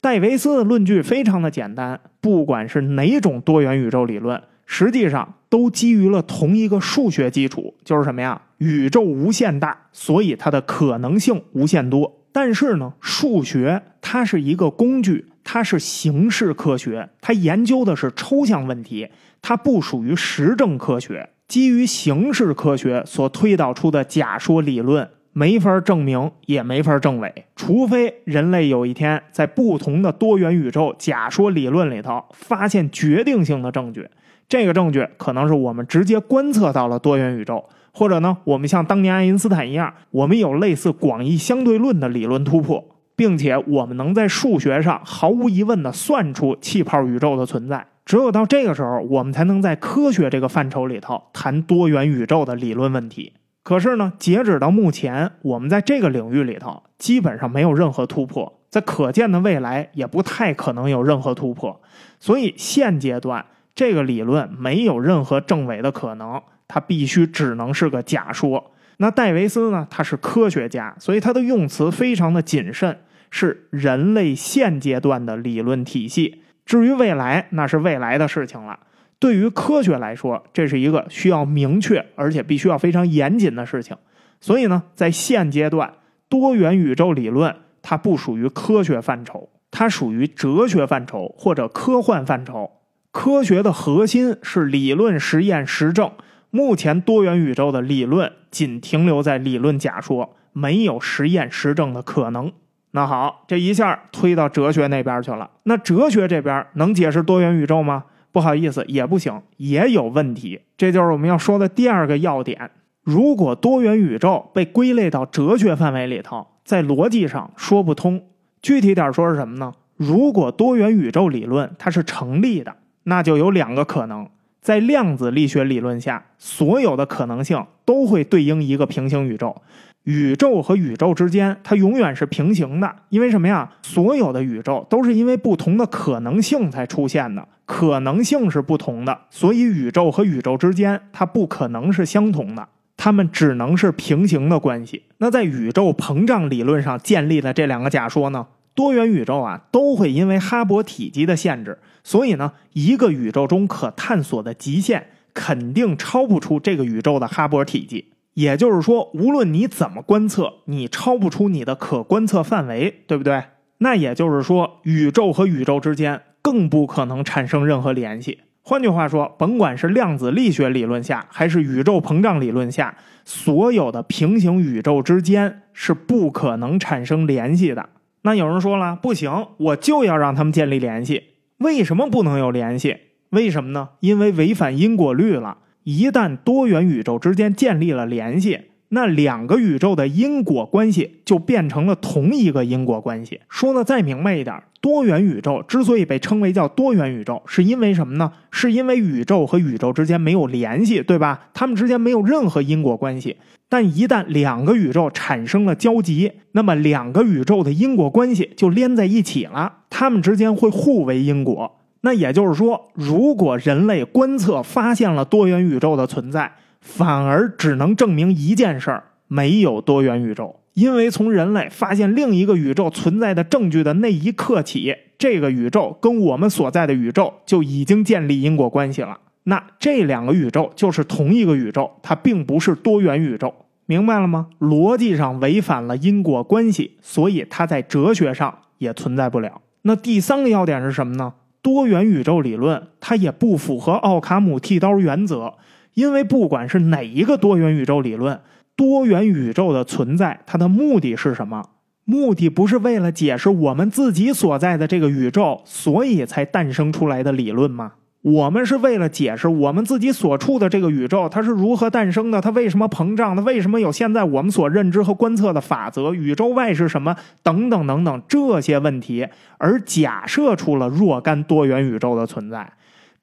[0.01, 8.41] 戴维斯的论据非常的简单，不管是哪种多元宇宙理论，实际上都基于了同一个数学基础，就是什么呀？
[8.57, 12.19] 宇宙无限大，所以它的可能性无限多。
[12.33, 19.07] 但是呢，数学它是一个工具，它是形式科学，它研究的是抽象问题，
[19.41, 21.29] 它不属于实证科学。
[21.51, 34.07] 基于形式科学所推导出的假说理论，没法证明，也没法证伪，除非人类有一天在不同的多元宇宙假说理论里头发现决定性的证据。
[34.47, 42.81] 这个证据可能是我们直接观测到了多元宇宙，或者呢，我们像当年爱因斯坦一样，我们有类似广义相对论的理论突破，
[43.17, 47.87] 并且我们能在数学上毫无疑问的算出气泡宇宙的存在。
[48.05, 53.33] 只有到这个时候，我们才能在科学这个范畴里头谈多元宇宙的理论问题。
[53.63, 61.79] 可是呢，截止到目前，我们在这个领域里头基本上没有任何突破，在可见的未来也不太可能有任何突破。
[62.19, 63.45] 所以现阶段
[63.75, 68.71] 这个理论没有任何证伪的可能，它必须只能是个假说。
[68.97, 69.87] 那戴维斯呢？
[69.89, 72.99] 他是科学家，所以他的用词非常的谨慎，
[73.29, 76.40] 是人类现阶段的理论体系。
[76.65, 78.79] 至于未来，那是未来的事情了。
[79.19, 83.95] 对于科学来说，这是一个需要明确而且必须要非常严谨的事情。
[84.39, 85.93] 所以呢，在现阶段，
[86.27, 92.71] 多元宇宙理论它不属于科学范畴，它属于哲学范畴或者科幻范畴。
[93.11, 96.09] 科学的核心是理论、实验、实证。
[96.49, 102.51] 目前多元宇宙的理论仅停留在理论假说，没有实验实证的可能。
[102.91, 105.49] 那好，这一下推到哲学那边去了。
[105.63, 108.03] 那哲学这边能解释多元宇宙吗？
[108.31, 110.61] 不好意思，也不行，也有问题。
[110.77, 112.71] 这就是我们要说的第二个要点。
[113.03, 118.23] 如果多元宇宙被归类到哲学范围里头，在逻辑上说不通。
[118.61, 119.73] 具体点说是什么呢？
[119.97, 124.27] 如果多元宇宙理论它是成立的，那就有两个可能：
[124.61, 129.61] 在量子力学理论下，所有的可能性都会对应一个平行宇宙。
[130.03, 133.71] 宇宙和宇宙之间，它永远是平行的，因为什么呀？
[133.83, 145.03] 所有的宇宙都是因为不同的可能性才出现的，可能性是不同的，所以宇宙和宇宙之间它不可能是相同的，它们只能是平行的关系。
[145.19, 148.47] 那在宇宙膨胀理论上建立的这两个假说呢？
[148.73, 158.10] 多元宇宙啊，都会因为哈勃体积的限制，所以呢，一个宇宙中可探索的极限肯定超不出这个宇宙的哈勃体积。
[158.33, 163.43] 也就是说，无论你怎么观测，你超不出你的可观测范围，对不对？
[163.79, 168.39] 那也就是说，宇宙和宇宙之间更不可能产生任何联系。
[168.61, 172.95] 换句话说，甭管是量子力学理论下，还是宇宙膨胀理论下，
[173.25, 177.89] 所有的平行宇宙之间是不可能产生联系的。
[178.21, 181.23] 那有人说了，不行，我就要让他们建立联系。
[181.57, 182.97] 为什么不能有联系？
[183.31, 183.89] 为什么呢？
[183.99, 185.57] 因为违反因果律了。
[185.83, 188.59] 一旦多元宇宙之间建立了联系，
[188.89, 193.39] 那两个宇宙的因果关系就变成了同一个因果关系。
[193.49, 198.31] 说的再明白一点，多元宇宙之所以被称为叫多元宇宙，是因为什么呢？
[198.51, 201.47] 是因为宇宙和宇宙之间没有联系，对吧？
[201.53, 203.37] 它们之间没有任何因果关系。
[203.67, 211.79] 但一旦两个宇宙产生了交集，那么两个宇宙的因果关系就连在一起了，它们之间会互为因果。
[212.01, 216.51] 那也就是说，如果人类观测发现了多元宇宙的存在，
[216.81, 220.57] 反而只能证明一件事儿：没有多元宇宙。
[220.73, 229.19] 因为从人类发现另一个宇宙存在的证据的那一刻起，这个宇宙跟我们所在的宇宙就已经建立因果关系了。
[229.43, 233.53] 那这两个宇宙就是同一个宇宙，它并不是多元宇宙，
[233.85, 234.47] 明白了吗？
[234.59, 239.61] 逻辑上违反了因果关系，所以它在哲学上也存在不了。
[239.81, 241.33] 那第三个要点是什么呢？
[241.61, 245.53] 多元宇宙理论它也不符合奥卡姆剃刀原则，
[245.93, 248.39] 因为不管是哪一个多元宇宙理论，
[248.75, 251.69] 多元宇宙的存在，它的目的是什么？
[252.03, 257.93] 目的不是为了解释我们自己所在的这个宇宙，所以才诞生出来的理论吗？
[258.21, 269.27] 我们是为了解释我们自己所处的这个宇宙它是如何诞生的，它为什么膨胀，它为什么有现在我们所认知和观测的法则，宇宙外是什么，等等等等这些问题，
[269.57, 272.71] 而假设出了若干多元宇宙的存在。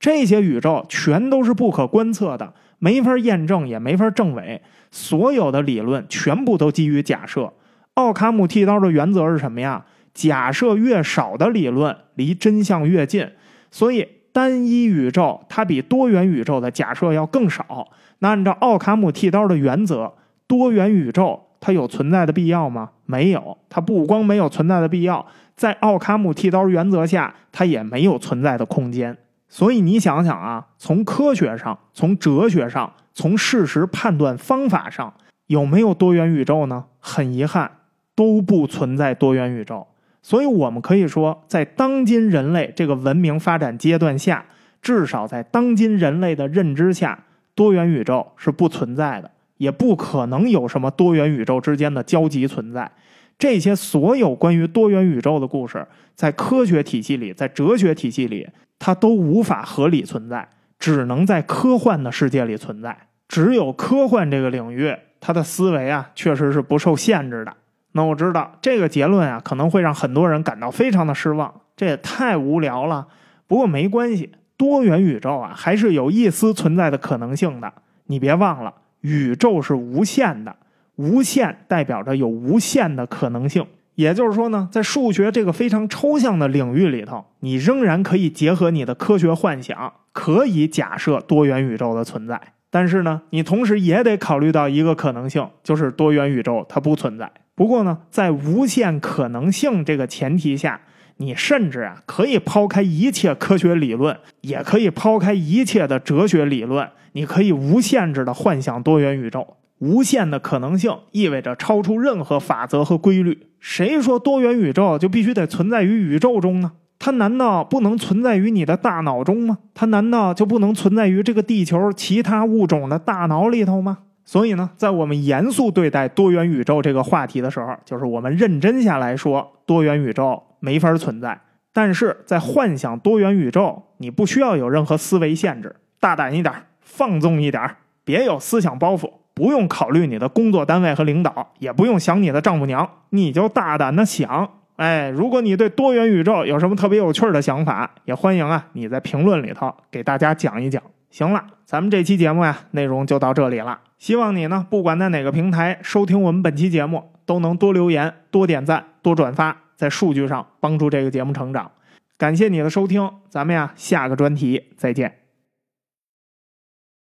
[0.01, 4.61] 这些宇宙全都是不可观测的，没法验证，也没法证伪。
[4.91, 7.53] 所有的理论全部都基于假设。
[7.95, 9.85] 奥卡姆剃刀的原则是什么呀？
[10.13, 13.29] 假设越少的理论离真相越近，
[13.71, 14.18] 所以。
[14.39, 17.89] 单一宇宙它比多元宇宙的假设要更少。
[18.21, 20.13] 那按照奥卡姆剃刀的原则，
[20.47, 22.91] 多元宇宙它有存在的必要吗？
[23.05, 23.59] 没有。
[23.69, 29.19] 它不光没有存在的必要，在奥卡姆剃刀原则下，它也没有存在的空间。
[29.49, 35.13] 所以你想想啊，从科学上、从哲学上、从事实判断方法上，
[35.49, 36.85] 有没有多元宇宙呢？
[37.01, 37.71] 很遗憾，
[38.15, 39.87] 都不存在多元宇宙。
[40.23, 44.45] 所以，我们可以说，在当今人类这个文明发展阶段下，
[44.83, 47.25] 至少在当今人类的认知下，
[47.55, 52.91] 多元宇宙是不存在的，也不可能有什么多元宇宙之间的交集存在。
[53.39, 62.97] 这些所有关于多元宇宙的故事，在科学体系里，在哲学体系里，它都无法合理存在，只能在科幻的世界里存在。
[63.29, 67.55] 只有科幻这个领域，它的思维啊，确实是不受限制的。
[67.99, 73.09] 那我知道这个结论啊，可能会让很多人感到非常的失望，这也太无聊了。
[73.49, 77.73] 不过没关系，多元宇宙啊，还是有一丝存在的可能性的。
[78.07, 80.55] 你别忘了，宇宙是无限的，
[80.95, 83.67] 无限代表着有无限的可能性。
[83.97, 92.41] 也就是说呢，在数学这个非常抽象的领域里头，你仍然可以结合你的科学幻想，可以假设多元宇宙的存在。
[92.71, 97.29] 但是呢，你同时也得考虑到一个可能性，就是多元宇宙它不存在。
[97.59, 100.81] 不过呢，在无限可能性这个前提下，
[101.17, 109.57] 你甚至啊可以抛开一切科学理论，也可以抛开一切的哲学理论，你可以无限制的幻想多元宇宙。
[109.81, 113.49] 无限的可能性意味着超出任何法则和规律。
[113.59, 116.71] 谁说多元宇宙就必须得存在于宇宙中呢？
[117.01, 119.59] 它难道不能存在于你的大脑中吗？
[119.75, 123.99] 它难道就不能存在于这个地球其他物种的大脑里头吗？
[124.29, 131.41] 所以呢，在我们严肃对待多元宇宙这个话题的时候，就是我们认真下来说，多元宇宙没法存在。
[131.73, 136.53] 但是在幻想多元宇宙，你不需要有任何思维限制，大胆一点，
[136.83, 144.51] 放纵一点，别有思想包袱，不用考虑你的工作单位和领导，也不用想你的丈母娘，你就大胆的想。
[144.77, 150.83] 哎，如果你对多元宇宙有什么特别有趣的想法，也欢迎啊，你在评论里头给大家讲一讲。
[151.11, 153.81] 行了，咱们这期节目呀，内容就到这里了。
[153.99, 161.71] 希望你呢，不管在哪个平台收听我们本期节目，都能多留言、多点赞、多转发，在数据上帮助这个节目成长。
[162.17, 165.28] 感谢你的收听，咱们呀，下个专题再见。